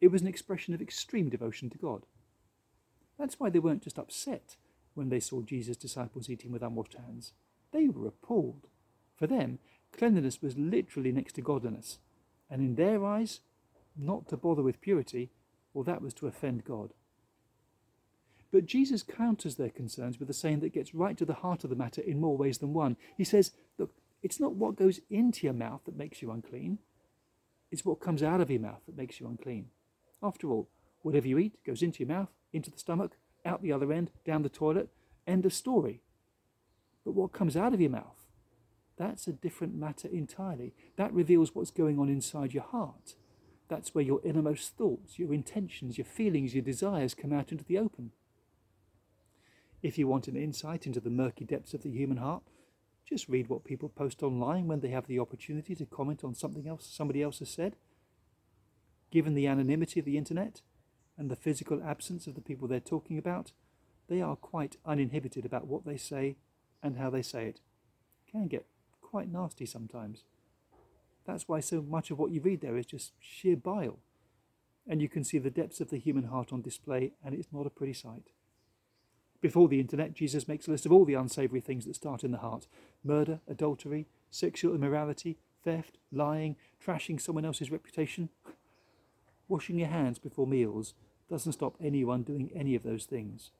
It 0.00 0.08
was 0.08 0.22
an 0.22 0.28
expression 0.28 0.74
of 0.74 0.80
extreme 0.80 1.28
devotion 1.28 1.70
to 1.70 1.78
God. 1.78 2.06
That's 3.18 3.38
why 3.38 3.50
they 3.50 3.58
weren't 3.58 3.82
just 3.82 3.98
upset 3.98 4.56
when 4.94 5.08
they 5.08 5.20
saw 5.20 5.42
Jesus' 5.42 5.76
disciples 5.76 6.30
eating 6.30 6.52
with 6.52 6.62
unwashed 6.62 6.94
hands. 6.94 7.32
They 7.72 7.88
were 7.88 8.06
appalled. 8.06 8.66
For 9.16 9.26
them, 9.26 9.58
cleanliness 9.92 10.40
was 10.40 10.56
literally 10.56 11.12
next 11.12 11.34
to 11.34 11.42
godliness, 11.42 11.98
and 12.48 12.60
in 12.60 12.74
their 12.76 13.04
eyes, 13.04 13.40
not 13.96 14.28
to 14.28 14.36
bother 14.36 14.62
with 14.62 14.80
purity, 14.80 15.30
well, 15.74 15.84
that 15.84 16.02
was 16.02 16.14
to 16.14 16.26
offend 16.26 16.64
God. 16.64 16.94
But 18.52 18.66
Jesus 18.66 19.02
counters 19.02 19.54
their 19.56 19.70
concerns 19.70 20.18
with 20.18 20.28
a 20.28 20.34
saying 20.34 20.60
that 20.60 20.74
gets 20.74 20.94
right 20.94 21.16
to 21.16 21.24
the 21.24 21.34
heart 21.34 21.62
of 21.62 21.70
the 21.70 21.76
matter 21.76 22.00
in 22.00 22.20
more 22.20 22.36
ways 22.36 22.58
than 22.58 22.72
one. 22.72 22.96
He 23.16 23.24
says, 23.24 23.52
Look, 23.78 23.92
it's 24.22 24.40
not 24.40 24.54
what 24.54 24.76
goes 24.76 25.00
into 25.08 25.46
your 25.46 25.54
mouth 25.54 25.82
that 25.84 25.96
makes 25.96 26.20
you 26.20 26.30
unclean, 26.30 26.78
it's 27.70 27.84
what 27.84 28.00
comes 28.00 28.22
out 28.22 28.40
of 28.40 28.50
your 28.50 28.60
mouth 28.60 28.80
that 28.86 28.96
makes 28.96 29.20
you 29.20 29.28
unclean. 29.28 29.66
After 30.22 30.50
all, 30.50 30.68
whatever 31.02 31.28
you 31.28 31.38
eat 31.38 31.64
goes 31.64 31.82
into 31.82 32.00
your 32.00 32.08
mouth, 32.08 32.28
into 32.52 32.70
the 32.70 32.78
stomach, 32.78 33.16
out 33.44 33.62
the 33.62 33.72
other 33.72 33.92
end, 33.92 34.10
down 34.26 34.42
the 34.42 34.48
toilet, 34.48 34.90
end 35.26 35.46
of 35.46 35.52
story. 35.52 36.02
But 37.04 37.14
what 37.14 37.32
comes 37.32 37.56
out 37.56 37.72
of 37.72 37.80
your 37.80 37.90
mouth, 37.90 38.26
that's 38.98 39.26
a 39.26 39.32
different 39.32 39.74
matter 39.74 40.08
entirely. 40.08 40.74
That 40.96 41.14
reveals 41.14 41.54
what's 41.54 41.70
going 41.70 41.98
on 41.98 42.08
inside 42.08 42.52
your 42.52 42.64
heart. 42.64 43.14
That's 43.68 43.94
where 43.94 44.04
your 44.04 44.20
innermost 44.24 44.76
thoughts, 44.76 45.18
your 45.18 45.32
intentions, 45.32 45.96
your 45.96 46.04
feelings, 46.04 46.54
your 46.54 46.64
desires 46.64 47.14
come 47.14 47.32
out 47.32 47.52
into 47.52 47.64
the 47.64 47.78
open. 47.78 48.10
If 49.82 49.96
you 49.96 50.06
want 50.06 50.28
an 50.28 50.36
insight 50.36 50.86
into 50.86 51.00
the 51.00 51.10
murky 51.10 51.44
depths 51.44 51.72
of 51.72 51.82
the 51.82 51.90
human 51.90 52.18
heart, 52.18 52.42
just 53.08 53.28
read 53.28 53.48
what 53.48 53.64
people 53.64 53.88
post 53.88 54.22
online 54.22 54.66
when 54.66 54.80
they 54.80 54.90
have 54.90 55.06
the 55.06 55.18
opportunity 55.18 55.74
to 55.74 55.86
comment 55.86 56.22
on 56.22 56.34
something 56.34 56.68
else 56.68 56.86
somebody 56.86 57.22
else 57.22 57.38
has 57.38 57.48
said. 57.48 57.76
Given 59.10 59.34
the 59.34 59.46
anonymity 59.46 59.98
of 59.98 60.06
the 60.06 60.18
internet 60.18 60.60
and 61.18 61.30
the 61.30 61.36
physical 61.36 61.82
absence 61.82 62.26
of 62.26 62.34
the 62.34 62.40
people 62.40 62.68
they're 62.68 62.78
talking 62.78 63.18
about, 63.18 63.52
they 64.08 64.20
are 64.20 64.36
quite 64.36 64.76
uninhibited 64.84 65.44
about 65.44 65.66
what 65.66 65.84
they 65.84 65.96
say 65.96 66.36
and 66.82 66.96
how 66.96 67.10
they 67.10 67.22
say 67.22 67.46
it. 67.46 67.60
it 68.26 68.30
can 68.30 68.46
get 68.48 68.66
quite 69.00 69.32
nasty 69.32 69.66
sometimes. 69.66 70.24
That's 71.26 71.48
why 71.48 71.60
so 71.60 71.82
much 71.82 72.10
of 72.10 72.18
what 72.18 72.30
you 72.30 72.40
read 72.40 72.60
there 72.60 72.76
is 72.76 72.86
just 72.86 73.12
sheer 73.18 73.56
bile. 73.56 73.98
And 74.86 75.00
you 75.02 75.08
can 75.08 75.24
see 75.24 75.38
the 75.38 75.50
depths 75.50 75.80
of 75.80 75.90
the 75.90 75.98
human 75.98 76.24
heart 76.24 76.52
on 76.52 76.62
display, 76.62 77.12
and 77.24 77.34
it's 77.34 77.52
not 77.52 77.66
a 77.66 77.70
pretty 77.70 77.92
sight. 77.92 78.30
Before 79.40 79.68
the 79.68 79.80
internet, 79.80 80.14
Jesus 80.14 80.46
makes 80.46 80.68
a 80.68 80.70
list 80.70 80.84
of 80.84 80.92
all 80.92 81.04
the 81.04 81.14
unsavoury 81.14 81.60
things 81.60 81.86
that 81.86 81.96
start 81.96 82.24
in 82.24 82.30
the 82.30 82.38
heart 82.38 82.66
murder, 83.02 83.40
adultery, 83.48 84.06
sexual 84.30 84.74
immorality, 84.74 85.38
theft, 85.64 85.98
lying, 86.12 86.56
trashing 86.84 87.20
someone 87.20 87.44
else's 87.44 87.70
reputation. 87.70 88.28
Washing 89.48 89.78
your 89.78 89.88
hands 89.88 90.18
before 90.18 90.46
meals 90.46 90.94
doesn't 91.28 91.52
stop 91.52 91.76
anyone 91.80 92.22
doing 92.22 92.50
any 92.54 92.74
of 92.74 92.82
those 92.82 93.04
things. 93.04 93.50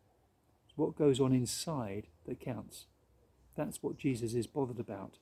It's 0.66 0.76
what 0.76 0.96
goes 0.96 1.18
on 1.20 1.32
inside 1.32 2.08
that 2.26 2.40
counts. 2.40 2.86
That's 3.56 3.82
what 3.82 3.96
Jesus 3.96 4.34
is 4.34 4.46
bothered 4.46 4.78
about. 4.78 5.18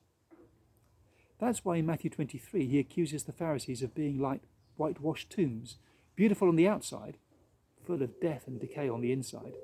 That's 1.39 1.65
why 1.65 1.77
in 1.77 1.87
Matthew 1.87 2.11
23 2.11 2.67
he 2.67 2.79
accuses 2.79 3.25
the 3.25 3.33
Pharisees 3.33 3.83
of 3.83 3.95
being 3.95 4.19
like 4.19 4.43
whitewashed 4.77 5.31
tombs, 5.31 5.79
beautiful 6.17 6.49
on 6.49 6.57
the 6.57 6.69
outside, 6.69 7.17
full 7.87 8.03
of 8.03 8.21
death 8.21 8.47
and 8.47 8.61
decay 8.61 8.89
on 8.89 9.01
the 9.01 9.13
inside. 9.13 9.55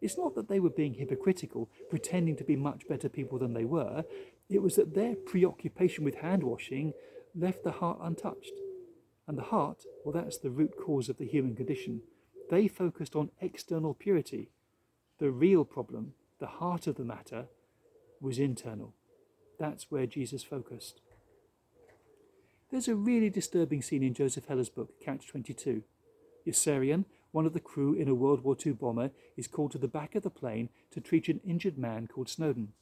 It's 0.00 0.16
not 0.16 0.34
that 0.34 0.48
they 0.48 0.60
were 0.60 0.70
being 0.70 0.94
hypocritical, 0.94 1.68
pretending 1.88 2.36
to 2.36 2.44
be 2.44 2.56
much 2.56 2.88
better 2.88 3.08
people 3.08 3.38
than 3.38 3.52
they 3.52 3.64
were. 3.64 4.04
It 4.48 4.62
was 4.62 4.76
that 4.76 4.94
their 4.94 5.14
preoccupation 5.14 6.04
with 6.04 6.16
hand 6.16 6.42
washing 6.42 6.94
left 7.34 7.64
the 7.64 7.72
heart 7.72 7.98
untouched. 8.00 8.54
And 9.28 9.36
the 9.38 9.42
heart, 9.42 9.84
well, 10.04 10.12
that's 10.12 10.38
the 10.38 10.50
root 10.50 10.72
cause 10.76 11.08
of 11.08 11.18
the 11.18 11.26
human 11.26 11.54
condition. 11.54 12.02
They 12.50 12.66
focused 12.66 13.14
on 13.14 13.30
external 13.40 13.94
purity. 13.94 14.50
The 15.18 15.30
real 15.30 15.64
problem, 15.64 16.14
the 16.40 16.46
heart 16.46 16.86
of 16.86 16.96
the 16.96 17.04
matter, 17.04 17.46
was 18.20 18.38
internal. 18.38 18.94
That's 19.58 19.90
where 19.90 20.06
Jesus 20.06 20.42
focused. 20.42 21.00
There's 22.70 22.88
a 22.88 22.94
really 22.94 23.30
disturbing 23.30 23.82
scene 23.82 24.02
in 24.02 24.14
Joseph 24.14 24.46
Heller's 24.46 24.68
book, 24.68 25.00
Catch 25.00 25.28
22. 25.28 25.82
Yossarian, 26.46 27.04
one 27.32 27.46
of 27.46 27.52
the 27.52 27.60
crew 27.60 27.94
in 27.94 28.08
a 28.08 28.14
World 28.14 28.42
War 28.42 28.56
II 28.64 28.72
bomber, 28.72 29.10
is 29.36 29.46
called 29.46 29.72
to 29.72 29.78
the 29.78 29.88
back 29.88 30.14
of 30.14 30.22
the 30.22 30.30
plane 30.30 30.68
to 30.90 31.00
treat 31.00 31.28
an 31.28 31.40
injured 31.44 31.78
man 31.78 32.06
called 32.06 32.28
Snowden. 32.28 32.72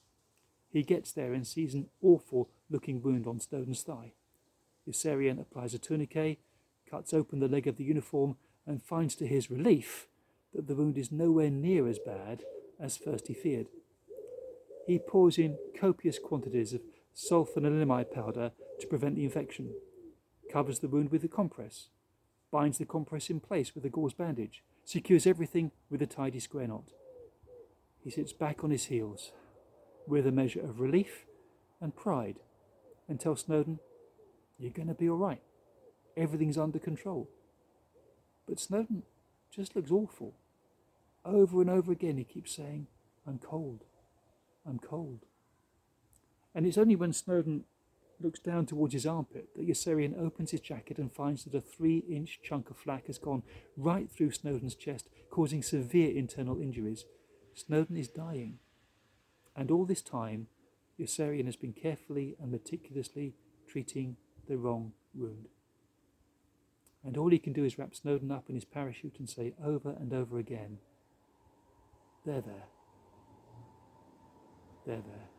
He 0.70 0.82
gets 0.82 1.12
there 1.12 1.32
and 1.32 1.46
sees 1.46 1.74
an 1.74 1.88
awful 2.02 2.50
looking 2.70 3.02
wound 3.02 3.26
on 3.26 3.40
Snowden's 3.40 3.82
thigh. 3.82 4.12
Yossarian 4.88 5.40
applies 5.40 5.74
a 5.74 5.78
tourniquet, 5.78 6.38
cuts 6.90 7.12
open 7.12 7.40
the 7.40 7.48
leg 7.48 7.66
of 7.66 7.76
the 7.76 7.84
uniform, 7.84 8.37
and 8.66 8.82
finds 8.82 9.14
to 9.16 9.26
his 9.26 9.50
relief 9.50 10.08
that 10.54 10.66
the 10.66 10.74
wound 10.74 10.98
is 10.98 11.12
nowhere 11.12 11.50
near 11.50 11.88
as 11.88 11.98
bad 11.98 12.42
as 12.80 12.96
first 12.96 13.28
he 13.28 13.34
feared 13.34 13.68
he 14.88 14.98
pours 14.98 15.37
in 15.37 15.58
copious 15.78 16.18
quantities 16.18 16.72
of 16.72 16.80
sulfanilamide 17.14 18.11
powder 18.11 18.52
to 18.80 18.87
prevent 18.87 19.16
the 19.16 19.24
infection, 19.24 19.74
covers 20.50 20.78
the 20.78 20.88
wound 20.88 21.11
with 21.11 21.22
a 21.22 21.28
compress, 21.28 21.88
binds 22.50 22.78
the 22.78 22.84
compress 22.84 23.30
in 23.30 23.40
place 23.40 23.74
with 23.74 23.84
a 23.84 23.88
gauze 23.88 24.14
bandage, 24.14 24.62
secures 24.84 25.26
everything 25.26 25.70
with 25.90 26.02
a 26.02 26.06
tidy 26.06 26.40
square 26.40 26.66
knot. 26.66 26.92
He 28.02 28.11
sits 28.11 28.32
back 28.32 28.64
on 28.64 28.70
his 28.70 28.87
heels 28.87 29.32
with 30.06 30.26
a 30.26 30.32
measure 30.32 30.61
of 30.61 30.80
relief 30.80 31.26
and 31.80 31.94
pride 31.94 32.37
and 33.08 33.20
tells 33.20 33.40
Snowden, 33.40 33.80
You're 34.58 34.70
going 34.70 34.88
to 34.88 34.94
be 34.94 35.08
all 35.08 35.16
right. 35.16 35.42
Everything's 36.16 36.58
under 36.58 36.78
control. 36.78 37.28
But 38.46 38.58
Snowden 38.58 39.02
just 39.50 39.76
looks 39.76 39.90
awful. 39.90 40.34
Over 41.24 41.61
and 41.61 41.70
over 41.70 41.92
again, 41.92 42.16
he 42.16 42.24
keeps 42.24 42.54
saying, 42.56 42.87
I'm 43.26 43.38
cold. 43.38 43.84
I'm 44.66 44.78
cold. 44.78 45.20
And 46.54 46.66
it's 46.66 46.78
only 46.78 46.96
when 46.96 47.12
Snowden 47.12 47.64
looks 48.20 48.40
down 48.40 48.66
towards 48.66 48.94
his 48.94 49.07
armpit 49.07 49.48
the 49.57 49.62
Yossarian 49.62 50.20
opens 50.20 50.50
his 50.50 50.61
jacket 50.61 50.98
and 50.98 51.12
finds 51.12 51.44
that 51.44 51.54
a 51.54 51.61
three 51.61 51.98
inch 52.09 52.40
chunk 52.42 52.70
of 52.70 52.76
flak 52.76 53.07
has 53.07 53.18
gone 53.18 53.42
right 53.76 54.11
through 54.11 54.33
Snowden's 54.33 54.74
chest, 54.74 55.09
causing 55.31 55.62
severe 55.62 56.11
internal 56.11 56.61
injuries. 56.61 57.04
Snowden 57.54 57.96
is 57.96 58.09
dying. 58.09 58.59
And 59.57 59.70
all 59.70 59.85
this 59.85 60.02
time, 60.02 60.46
Yossarian 60.98 61.46
has 61.46 61.57
been 61.57 61.72
carefully 61.72 62.37
and 62.40 62.50
meticulously 62.50 63.35
treating 63.68 64.16
the 64.48 64.57
wrong 64.57 64.92
wound. 65.14 65.48
And 67.04 67.16
all 67.16 67.31
he 67.31 67.38
can 67.38 67.52
do 67.52 67.64
is 67.64 67.79
wrap 67.79 67.94
Snowden 67.94 68.31
up 68.31 68.48
in 68.48 68.54
his 68.54 68.64
parachute 68.64 69.19
and 69.19 69.29
say 69.29 69.54
over 69.64 69.90
and 69.90 70.12
over 70.12 70.38
again, 70.38 70.79
There, 72.27 72.40
there. 72.40 72.66
There, 74.87 75.02
there. 75.06 75.37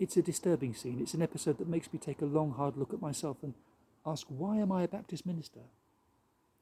It's 0.00 0.16
a 0.16 0.22
disturbing 0.22 0.72
scene. 0.72 0.98
It's 0.98 1.12
an 1.12 1.20
episode 1.20 1.58
that 1.58 1.68
makes 1.68 1.92
me 1.92 1.98
take 1.98 2.22
a 2.22 2.24
long, 2.24 2.52
hard 2.52 2.78
look 2.78 2.94
at 2.94 3.02
myself 3.02 3.36
and 3.42 3.52
ask, 4.06 4.26
why 4.30 4.56
am 4.56 4.72
I 4.72 4.84
a 4.84 4.88
Baptist 4.88 5.26
minister? 5.26 5.60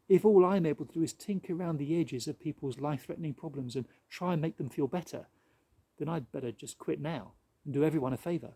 If 0.08 0.24
all 0.24 0.44
I'm 0.44 0.66
able 0.66 0.86
to 0.86 0.92
do 0.92 1.04
is 1.04 1.12
tinker 1.12 1.54
around 1.54 1.78
the 1.78 2.00
edges 2.00 2.26
of 2.26 2.40
people's 2.40 2.80
life 2.80 3.06
threatening 3.06 3.34
problems 3.34 3.76
and 3.76 3.86
try 4.10 4.32
and 4.32 4.42
make 4.42 4.58
them 4.58 4.68
feel 4.68 4.88
better, 4.88 5.26
then 6.00 6.08
I'd 6.08 6.32
better 6.32 6.50
just 6.50 6.80
quit 6.80 7.00
now 7.00 7.30
and 7.64 7.72
do 7.72 7.84
everyone 7.84 8.12
a 8.12 8.16
favour. 8.16 8.54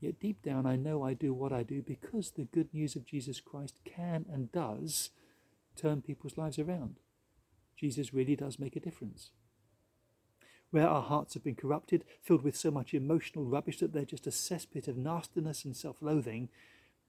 Yet 0.00 0.20
deep 0.20 0.42
down, 0.42 0.64
I 0.64 0.76
know 0.76 1.02
I 1.02 1.14
do 1.14 1.34
what 1.34 1.52
I 1.52 1.64
do 1.64 1.82
because 1.82 2.30
the 2.30 2.44
good 2.44 2.72
news 2.72 2.94
of 2.94 3.04
Jesus 3.04 3.40
Christ 3.40 3.80
can 3.84 4.26
and 4.32 4.52
does 4.52 5.10
turn 5.74 6.02
people's 6.02 6.38
lives 6.38 6.60
around. 6.60 7.00
Jesus 7.76 8.14
really 8.14 8.36
does 8.36 8.60
make 8.60 8.76
a 8.76 8.80
difference 8.80 9.30
where 10.70 10.88
our 10.88 11.02
hearts 11.02 11.34
have 11.34 11.44
been 11.44 11.54
corrupted, 11.54 12.04
filled 12.22 12.42
with 12.42 12.56
so 12.56 12.70
much 12.70 12.92
emotional 12.92 13.44
rubbish 13.44 13.78
that 13.78 13.92
they're 13.92 14.04
just 14.04 14.26
a 14.26 14.30
cesspit 14.30 14.88
of 14.88 14.96
nastiness 14.96 15.64
and 15.64 15.76
self 15.76 15.96
loathing, 16.00 16.48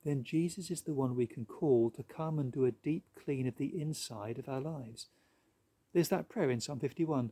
then 0.05 0.23
Jesus 0.23 0.71
is 0.71 0.81
the 0.81 0.93
one 0.93 1.15
we 1.15 1.27
can 1.27 1.45
call 1.45 1.89
to 1.91 2.03
come 2.03 2.39
and 2.39 2.51
do 2.51 2.65
a 2.65 2.71
deep 2.71 3.03
clean 3.21 3.47
of 3.47 3.57
the 3.57 3.79
inside 3.79 4.39
of 4.39 4.47
our 4.47 4.61
lives. 4.61 5.07
There's 5.93 6.09
that 6.09 6.29
prayer 6.29 6.49
in 6.49 6.61
Psalm 6.61 6.79
51 6.79 7.31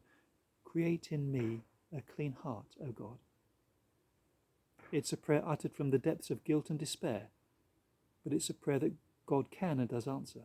Create 0.63 1.07
in 1.09 1.32
me 1.32 1.61
a 1.95 2.01
clean 2.01 2.36
heart, 2.43 2.76
O 2.84 2.88
God. 2.88 3.17
It's 4.91 5.13
a 5.13 5.17
prayer 5.17 5.43
uttered 5.47 5.73
from 5.73 5.91
the 5.91 5.97
depths 5.97 6.30
of 6.30 6.43
guilt 6.43 6.69
and 6.69 6.78
despair, 6.78 7.28
but 8.23 8.34
it's 8.34 8.49
a 8.49 8.53
prayer 8.53 8.80
that 8.80 8.93
God 9.26 9.51
can 9.51 9.80
and 9.80 9.88
does 9.88 10.07
answer. 10.07 10.41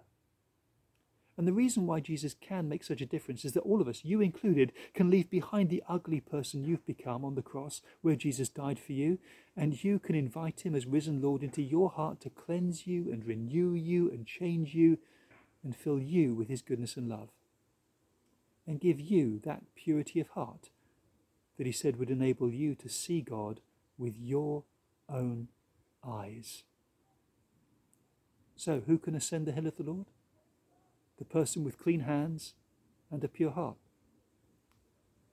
And 1.36 1.46
the 1.46 1.52
reason 1.52 1.86
why 1.86 2.00
Jesus 2.00 2.34
can 2.34 2.68
make 2.68 2.84
such 2.84 3.00
a 3.00 3.06
difference 3.06 3.44
is 3.44 3.52
that 3.52 3.60
all 3.60 3.80
of 3.80 3.88
us, 3.88 4.04
you 4.04 4.20
included, 4.20 4.72
can 4.94 5.10
leave 5.10 5.30
behind 5.30 5.70
the 5.70 5.82
ugly 5.88 6.20
person 6.20 6.64
you've 6.64 6.84
become 6.84 7.24
on 7.24 7.34
the 7.34 7.42
cross 7.42 7.80
where 8.02 8.16
Jesus 8.16 8.48
died 8.48 8.78
for 8.78 8.92
you, 8.92 9.18
and 9.56 9.82
you 9.82 9.98
can 9.98 10.14
invite 10.14 10.66
him 10.66 10.74
as 10.74 10.86
risen 10.86 11.22
Lord 11.22 11.42
into 11.42 11.62
your 11.62 11.90
heart 11.90 12.20
to 12.22 12.30
cleanse 12.30 12.86
you 12.86 13.10
and 13.10 13.24
renew 13.24 13.72
you 13.72 14.10
and 14.10 14.26
change 14.26 14.74
you 14.74 14.98
and 15.62 15.74
fill 15.74 15.98
you 15.98 16.34
with 16.34 16.48
his 16.48 16.62
goodness 16.62 16.96
and 16.96 17.08
love. 17.08 17.28
And 18.66 18.80
give 18.80 19.00
you 19.00 19.40
that 19.44 19.62
purity 19.74 20.20
of 20.20 20.28
heart 20.28 20.70
that 21.56 21.66
he 21.66 21.72
said 21.72 21.96
would 21.96 22.10
enable 22.10 22.50
you 22.50 22.74
to 22.74 22.88
see 22.88 23.20
God 23.20 23.60
with 23.98 24.16
your 24.18 24.64
own 25.08 25.48
eyes. 26.06 26.64
So, 28.56 28.82
who 28.86 28.98
can 28.98 29.14
ascend 29.14 29.46
the 29.46 29.52
hill 29.52 29.66
of 29.66 29.76
the 29.76 29.82
Lord? 29.82 30.06
The 31.20 31.24
person 31.26 31.62
with 31.62 31.78
clean 31.78 32.00
hands 32.00 32.54
and 33.10 33.22
a 33.22 33.28
pure 33.28 33.50
heart. 33.50 33.76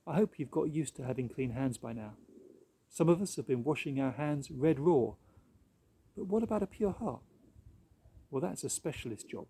I 0.06 0.16
hope 0.16 0.38
you've 0.38 0.52
got 0.52 0.70
used 0.70 0.96
to 0.98 1.04
having 1.04 1.30
clean 1.30 1.52
hands 1.52 1.78
by 1.78 1.94
now. 1.94 2.14
Some 2.90 3.10
of 3.10 3.22
us 3.22 3.38
have 3.38 3.48
been 3.48 3.64
washing 3.64 4.00
our 4.00 4.12
hands 4.12 4.52
red 4.52 4.80
raw. 4.80 5.14
But 6.16 6.28
what 6.28 6.44
about 6.44 6.62
a 6.62 6.68
pure 6.68 6.92
heart? 6.92 7.22
Well, 8.30 8.42
that's 8.42 8.66
a 8.66 8.70
specialist 8.70 9.30
job. 9.30 9.48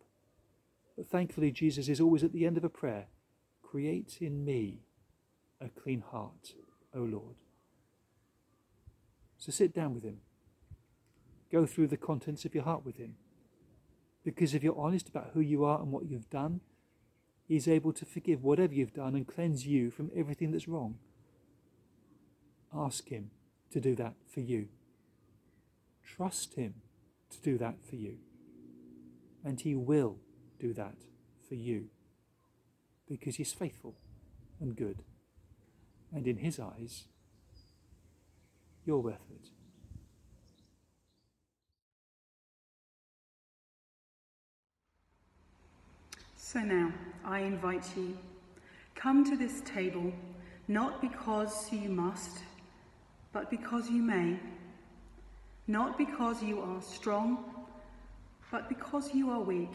But 0.96 1.10
thankfully, 1.10 1.52
Jesus 1.52 1.90
is 1.90 2.00
always 2.00 2.24
at 2.24 2.34
the 2.34 2.46
end 2.46 2.58
of 2.58 2.64
a 2.64 2.70
prayer 2.70 3.08
Create 3.64 4.20
in 4.22 4.46
me 4.46 4.80
a 5.60 5.68
clean 5.68 6.02
heart, 6.12 6.54
O 6.96 7.00
Lord. 7.00 7.36
So 9.38 9.52
sit 9.52 9.74
down 9.74 9.94
with 9.94 10.04
Him. 10.04 10.20
Go 11.52 11.66
through 11.66 11.88
the 11.88 11.98
contents 11.98 12.46
of 12.46 12.56
your 12.56 12.64
heart 12.64 12.86
with 12.86 12.96
Him. 12.96 13.16
Because 14.28 14.54
if 14.54 14.62
you're 14.62 14.78
honest 14.78 15.08
about 15.08 15.30
who 15.34 15.40
you 15.40 15.64
are 15.64 15.80
and 15.80 15.90
what 15.90 16.10
you've 16.10 16.30
done, 16.30 16.60
He's 17.48 17.66
able 17.66 17.94
to 17.94 18.04
forgive 18.04 18.44
whatever 18.44 18.74
you've 18.74 18.94
done 18.94 19.16
and 19.16 19.26
cleanse 19.26 19.66
you 19.66 19.90
from 19.90 20.12
everything 20.14 20.52
that's 20.52 20.68
wrong. 20.68 20.98
Ask 22.76 23.08
Him 23.08 23.32
to 23.72 23.80
do 23.80 23.96
that 23.96 24.16
for 24.30 24.42
you. 24.42 24.68
Trust 26.04 26.56
Him 26.56 26.74
to 27.30 27.40
do 27.40 27.58
that 27.58 27.76
for 27.90 27.96
you. 27.96 28.18
And 29.46 29.62
He 29.62 29.76
will 29.76 30.18
do 30.60 30.74
that 30.74 30.98
for 31.48 31.56
you. 31.56 31.86
because 33.08 33.38
He's 33.38 33.54
faithful 33.54 33.96
and 34.60 34.76
good. 34.76 35.04
And 36.14 36.28
in 36.28 36.40
His 36.40 36.60
eyes, 36.60 37.06
you're 38.84 39.00
worth 39.00 39.32
it. 39.32 39.52
So 46.48 46.62
now 46.62 46.94
I 47.26 47.40
invite 47.40 47.84
you, 47.98 48.18
come 48.96 49.30
to 49.30 49.36
this 49.36 49.60
table, 49.66 50.14
not 50.70 51.02
because 51.02 51.70
you 51.74 51.90
must, 51.90 52.40
but 53.34 53.50
because 53.50 53.90
you 53.90 54.02
may. 54.02 54.40
Not 55.68 55.98
because 55.98 56.42
you 56.42 56.62
are 56.62 56.82
strong, 56.82 57.44
but 58.50 58.70
because 58.70 59.14
you 59.14 59.30
are 59.30 59.42
weak. 59.42 59.74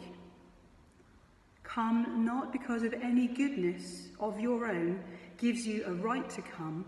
Come 1.62 2.24
not 2.24 2.52
because 2.52 2.84
of 2.84 2.94
any 2.94 3.26
goodness 3.26 4.08
of 4.18 4.40
your 4.40 4.66
own 4.66 5.04
gives 5.36 5.66
you 5.66 5.84
a 5.84 5.92
right 5.92 6.30
to 6.30 6.40
come, 6.40 6.86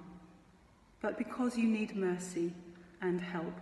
but 1.03 1.19
because 1.19 1.59
you 1.59 1.69
need 1.69 1.95
mercy 1.95 2.55
and 3.03 3.21
help. 3.21 3.53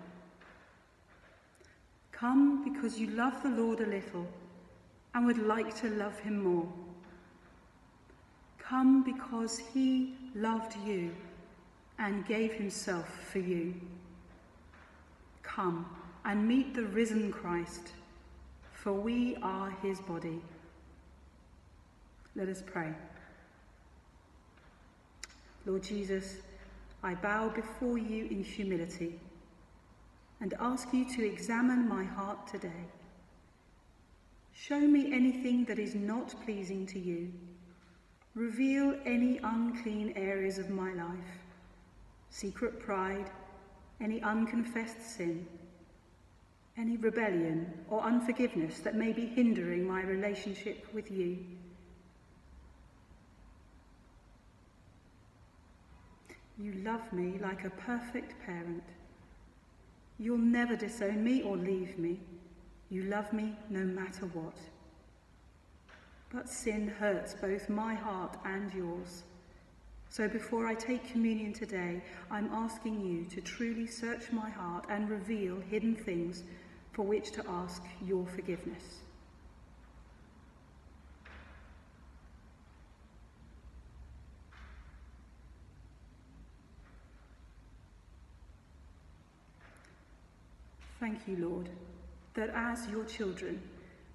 Come 2.13 2.63
because 2.63 2.97
you 2.97 3.09
love 3.09 3.43
the 3.43 3.51
Lord 3.51 3.81
a 3.81 3.87
little 3.87 4.29
and 5.15 5.27
would 5.27 5.39
like 5.39 5.75
to 5.81 5.89
love 5.91 6.19
him 6.21 6.43
more. 6.43 6.69
Come 8.59 9.03
because 9.03 9.59
he 9.59 10.15
loved 10.35 10.77
you 10.87 11.15
and 11.99 12.27
gave 12.27 12.53
himself 12.53 13.09
for 13.31 13.39
you. 13.39 13.75
Come 15.43 15.87
and 16.25 16.47
meet 16.47 16.75
the 16.75 16.85
risen 16.85 17.31
Christ, 17.31 17.93
for 18.73 18.93
we 18.93 19.37
are 19.43 19.71
his 19.83 20.01
body. 20.01 20.41
Let 22.35 22.49
us 22.49 22.63
pray. 22.65 22.93
Lord 25.67 25.83
Jesus, 25.83 26.37
I 27.03 27.15
bow 27.15 27.51
before 27.51 27.99
you 27.99 28.27
in 28.27 28.43
humility 28.43 29.21
and 30.41 30.55
ask 30.59 30.93
you 30.93 31.05
to 31.15 31.25
examine 31.25 31.89
my 31.89 32.05
heart 32.05 32.47
today. 32.47 32.85
Show 34.55 34.81
me 34.81 35.13
anything 35.13 35.65
that 35.65 35.79
is 35.79 35.95
not 35.95 36.35
pleasing 36.45 36.87
to 36.87 36.99
you. 36.99 37.33
Reveal 38.35 38.97
any 39.05 39.39
unclean 39.43 40.13
areas 40.17 40.59
of 40.59 40.71
my 40.71 40.93
life, 40.93 41.39
secret 42.31 42.81
pride, 42.81 43.31
any 44.01 44.23
unconfessed 44.23 45.17
sin, 45.17 45.47
any 46.77 46.97
rebellion 46.97 47.73
or 47.91 48.03
unforgiveness 48.03 48.79
that 48.81 48.95
may 48.95 49.13
be 49.13 49.27
hindering 49.27 49.87
my 49.87 50.03
relationship 50.03 50.87
with 50.95 51.11
you. 51.11 51.39
You 56.59 56.73
love 56.85 57.13
me 57.13 57.39
like 57.43 57.65
a 57.65 57.71
perfect 57.71 58.35
parent. 58.45 58.85
You'll 60.19 60.39
never 60.39 60.77
disown 60.77 61.25
me 61.25 61.43
or 61.43 61.57
leave 61.57 61.99
me. 61.99 62.21
You 62.93 63.05
love 63.05 63.33
me 63.33 63.55
no 63.71 63.81
matter 63.81 64.27
what. 64.35 64.59
But 66.31 66.47
sin 66.47 66.89
hurts 66.89 67.33
both 67.33 67.71
my 67.71 67.95
heart 67.95 68.37
and 68.45 68.71
yours. 68.75 69.23
So 70.11 70.29
before 70.29 70.67
I 70.67 70.75
take 70.75 71.11
communion 71.11 71.55
today, 71.55 72.03
I'm 72.31 72.51
asking 72.53 73.01
you 73.01 73.25
to 73.35 73.41
truly 73.41 73.87
search 73.87 74.31
my 74.31 74.51
heart 74.51 74.85
and 74.91 75.09
reveal 75.09 75.59
hidden 75.71 75.97
things 75.97 76.43
for 76.93 77.03
which 77.03 77.31
to 77.31 77.43
ask 77.49 77.83
your 78.05 78.27
forgiveness. 78.27 78.99
Thank 91.01 91.27
you, 91.27 91.37
Lord, 91.39 91.71
that 92.35 92.51
as 92.55 92.89
your 92.89 93.05
children, 93.05 93.61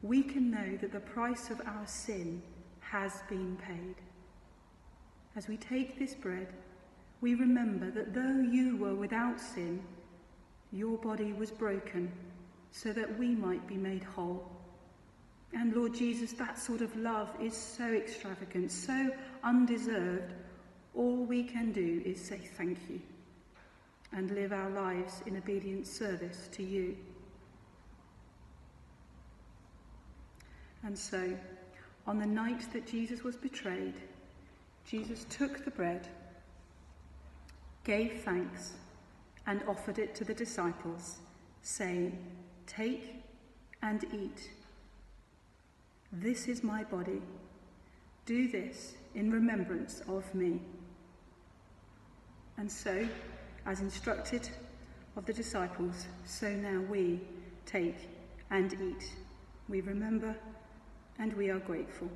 we 0.02 0.24
can 0.24 0.52
know 0.52 0.78
that 0.78 0.92
the 0.92 1.00
price 1.00 1.50
of 1.50 1.62
our 1.66 1.86
sin 1.86 2.42
has 2.80 3.22
been 3.30 3.58
paid. 3.58 3.96
As 5.36 5.48
we 5.48 5.58
take 5.58 6.00
this 6.00 6.14
bread, 6.14 6.48
we 7.22 7.36
remember 7.36 7.92
that 7.92 8.14
though 8.14 8.40
you 8.40 8.78
were 8.78 8.96
without 8.96 9.40
sin, 9.40 9.82
your 10.72 10.98
body 10.98 11.34
was 11.34 11.52
broken 11.52 12.12
so 12.72 12.94
that 12.94 13.18
we 13.18 13.30
might 13.30 13.68
be 13.68 13.78
made 13.78 14.04
whole. 14.04 14.52
And 15.54 15.74
Lord 15.74 15.94
Jesus, 15.94 16.34
that 16.34 16.60
sort 16.60 16.82
of 16.82 16.96
love 16.96 17.30
is 17.42 17.56
so 17.56 17.86
extravagant, 17.86 18.72
so 18.72 19.12
undeserved. 19.44 20.34
All 20.94 21.26
we 21.26 21.44
can 21.44 21.72
do 21.72 22.02
is 22.06 22.20
say 22.20 22.40
thank 22.58 22.78
you 22.90 23.02
and 24.14 24.32
live 24.32 24.52
our 24.52 24.70
lives 24.70 25.22
in 25.26 25.38
obedient 25.38 25.88
service 25.88 26.50
to 26.54 26.64
you. 26.64 26.98
And 30.84 30.98
so, 30.98 31.38
on 32.06 32.20
the 32.20 32.26
night 32.26 32.72
that 32.74 32.88
Jesus 32.88 33.24
was 33.24 33.36
betrayed, 33.36 33.96
Jesus 34.86 35.26
took 35.30 35.66
the 35.66 35.72
bread, 35.72 36.08
gave 37.84 38.22
thanks, 38.24 38.74
and 39.46 39.64
offered 39.68 40.00
it 40.00 40.16
to 40.16 40.24
the 40.24 40.34
disciples, 40.34 41.18
saying, 41.62 42.18
Take 42.66 43.16
and 43.82 44.06
eat. 44.14 44.50
This 46.12 46.48
is 46.48 46.64
my 46.64 46.84
body. 46.84 47.22
Do 48.26 48.50
this 48.50 48.96
in 49.16 49.32
remembrance 49.32 50.02
of 50.08 50.34
me. 50.34 50.62
And 52.58 52.72
so, 52.72 53.08
as 53.66 53.82
instructed 53.82 54.50
of 55.16 55.26
the 55.26 55.34
disciples, 55.34 56.08
so 56.26 56.50
now 56.50 56.82
we 56.90 57.20
take 57.66 57.98
and 58.50 58.74
eat. 58.74 59.12
We 59.68 59.82
remember 59.82 60.36
and 61.20 61.34
we 61.34 61.50
are 61.50 61.60
grateful. 61.60 62.10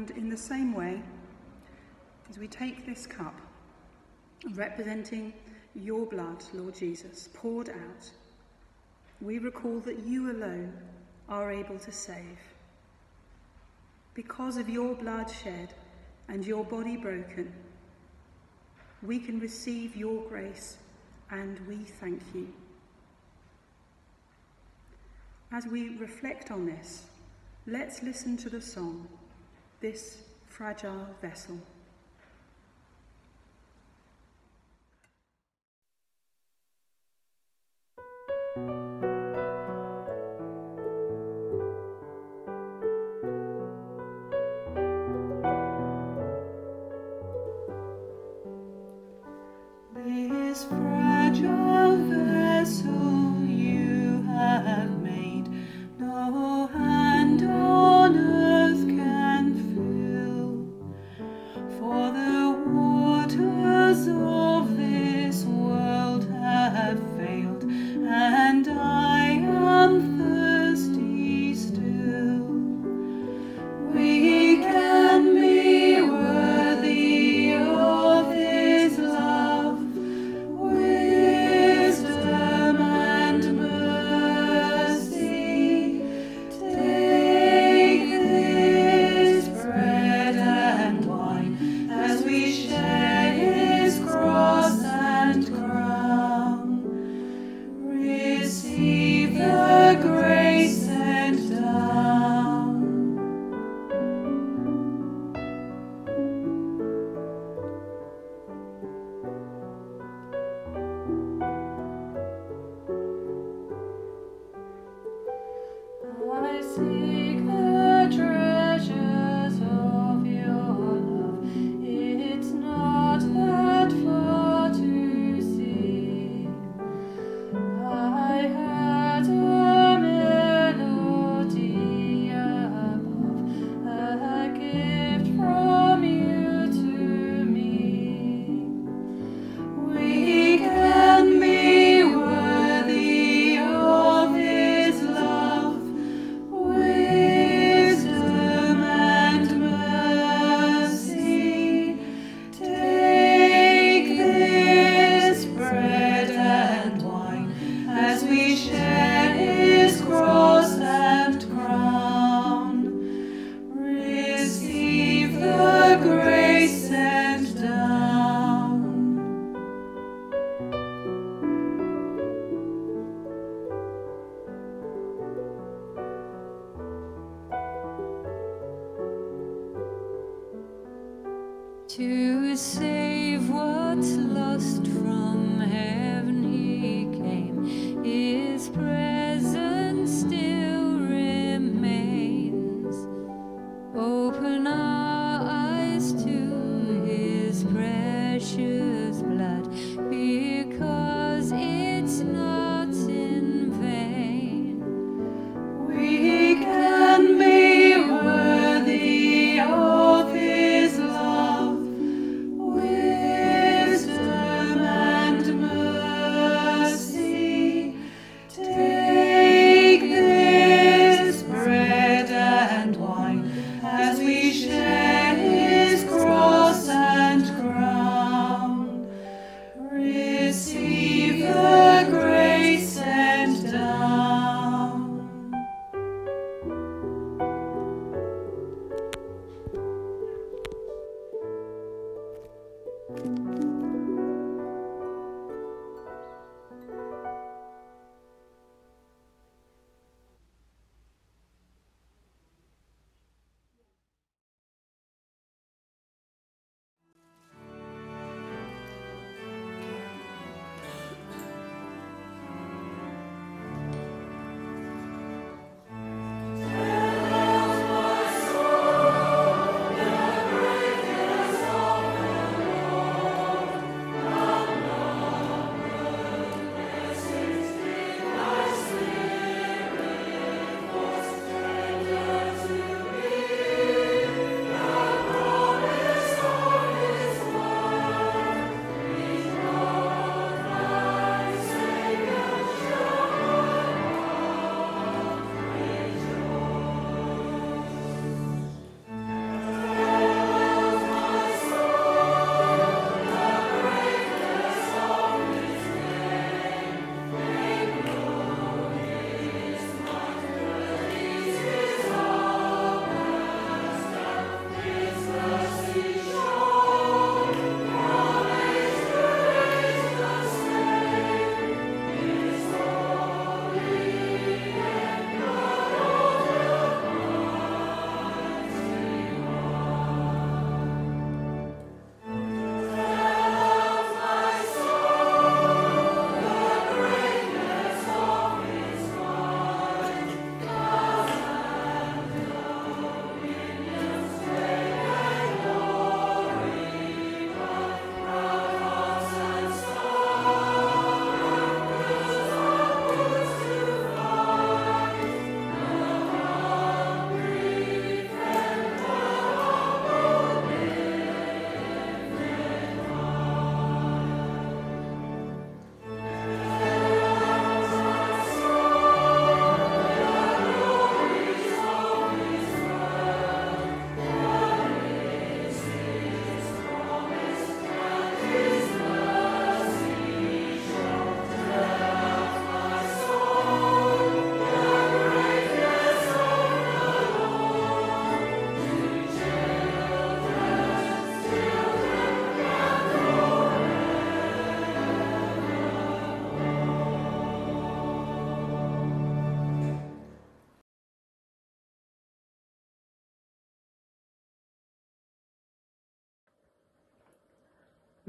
And 0.00 0.10
in 0.12 0.30
the 0.30 0.36
same 0.38 0.72
way, 0.72 1.02
as 2.30 2.38
we 2.38 2.48
take 2.48 2.86
this 2.86 3.06
cup, 3.06 3.38
representing 4.54 5.34
your 5.74 6.06
blood, 6.06 6.42
Lord 6.54 6.74
Jesus, 6.74 7.28
poured 7.34 7.68
out, 7.68 8.10
we 9.20 9.38
recall 9.38 9.78
that 9.80 9.98
you 9.98 10.30
alone 10.30 10.72
are 11.28 11.52
able 11.52 11.78
to 11.80 11.92
save. 11.92 12.38
Because 14.14 14.56
of 14.56 14.70
your 14.70 14.94
blood 14.94 15.30
shed 15.30 15.74
and 16.30 16.46
your 16.46 16.64
body 16.64 16.96
broken, 16.96 17.52
we 19.02 19.18
can 19.18 19.38
receive 19.38 19.94
your 19.96 20.22
grace 20.30 20.78
and 21.30 21.60
we 21.68 21.76
thank 21.76 22.22
you. 22.34 22.48
As 25.52 25.66
we 25.66 25.98
reflect 25.98 26.50
on 26.50 26.64
this, 26.64 27.02
let's 27.66 28.02
listen 28.02 28.38
to 28.38 28.48
the 28.48 28.62
song 28.62 29.06
this 29.80 30.18
fragile 30.46 31.06
vessel. 31.22 31.58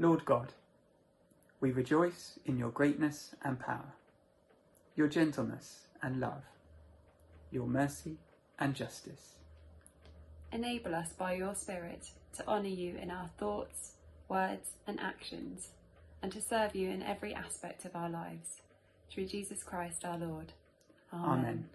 Lord 0.02 0.24
God, 0.24 0.48
we 1.60 1.70
rejoice 1.70 2.36
in 2.44 2.58
your 2.58 2.70
greatness 2.70 3.36
and 3.44 3.60
power, 3.60 3.94
your 4.96 5.06
gentleness 5.06 5.86
and 6.02 6.18
love, 6.18 6.42
your 7.52 7.68
mercy 7.68 8.16
and 8.58 8.74
justice. 8.74 9.36
Enable 10.50 10.92
us 10.96 11.12
by 11.12 11.34
your 11.34 11.54
Spirit 11.54 12.10
to 12.36 12.48
honour 12.48 12.66
you 12.66 12.96
in 12.96 13.12
our 13.12 13.30
thoughts, 13.38 13.92
words, 14.28 14.70
and 14.88 14.98
actions, 14.98 15.68
and 16.20 16.32
to 16.32 16.42
serve 16.42 16.74
you 16.74 16.90
in 16.90 17.04
every 17.04 17.32
aspect 17.32 17.84
of 17.84 17.94
our 17.94 18.10
lives. 18.10 18.60
Through 19.08 19.26
Jesus 19.26 19.62
Christ 19.62 20.04
our 20.04 20.18
Lord. 20.18 20.52
Amen. 21.12 21.38
Amen. 21.38 21.68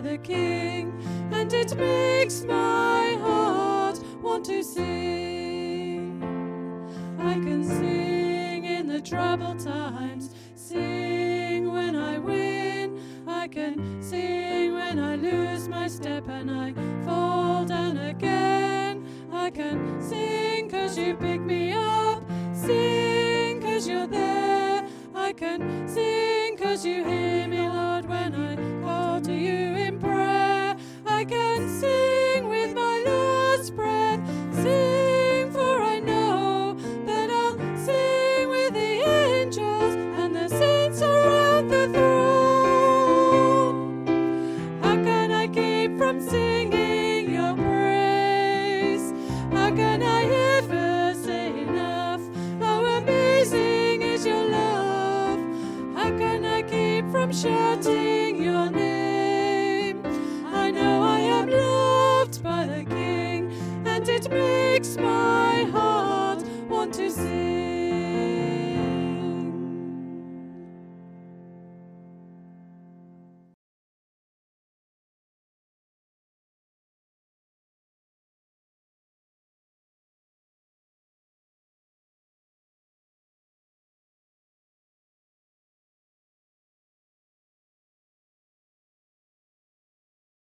The 0.00 0.18
King, 0.18 0.92
and 1.30 1.52
it 1.52 1.76
makes 1.76 2.42
my 2.42 3.18
heart 3.20 3.98
want 4.22 4.46
to 4.46 4.62
sing. 4.62 6.22
I 7.18 7.34
can 7.34 7.62
sing 7.62 8.64
in 8.64 8.86
the 8.86 9.00
troubled 9.00 9.60
times, 9.60 10.34
sing 10.54 11.70
when 11.70 11.96
I 11.96 12.18
win. 12.18 12.98
I 13.26 13.46
can 13.48 14.02
sing 14.02 14.72
when 14.72 14.98
I 14.98 15.16
lose 15.16 15.68
my 15.68 15.86
step 15.86 16.28
and 16.28 16.50
I 16.50 16.72
fall 17.04 17.66
down 17.66 17.98
again. 17.98 19.06
I 19.32 19.50
can 19.50 20.00
sing 20.00 20.70
cause 20.70 20.96
you 20.96 21.14
pick 21.14 21.42
me 21.42 21.72
up, 21.72 22.22
sing 22.54 23.60
cause 23.60 23.86
you're 23.86 24.06
there. 24.06 24.86
I 25.14 25.32
can 25.34 25.86
sing 25.86 26.56
cause 26.56 26.86
you 26.86 27.04
hear 27.04 27.46
me 27.48 27.69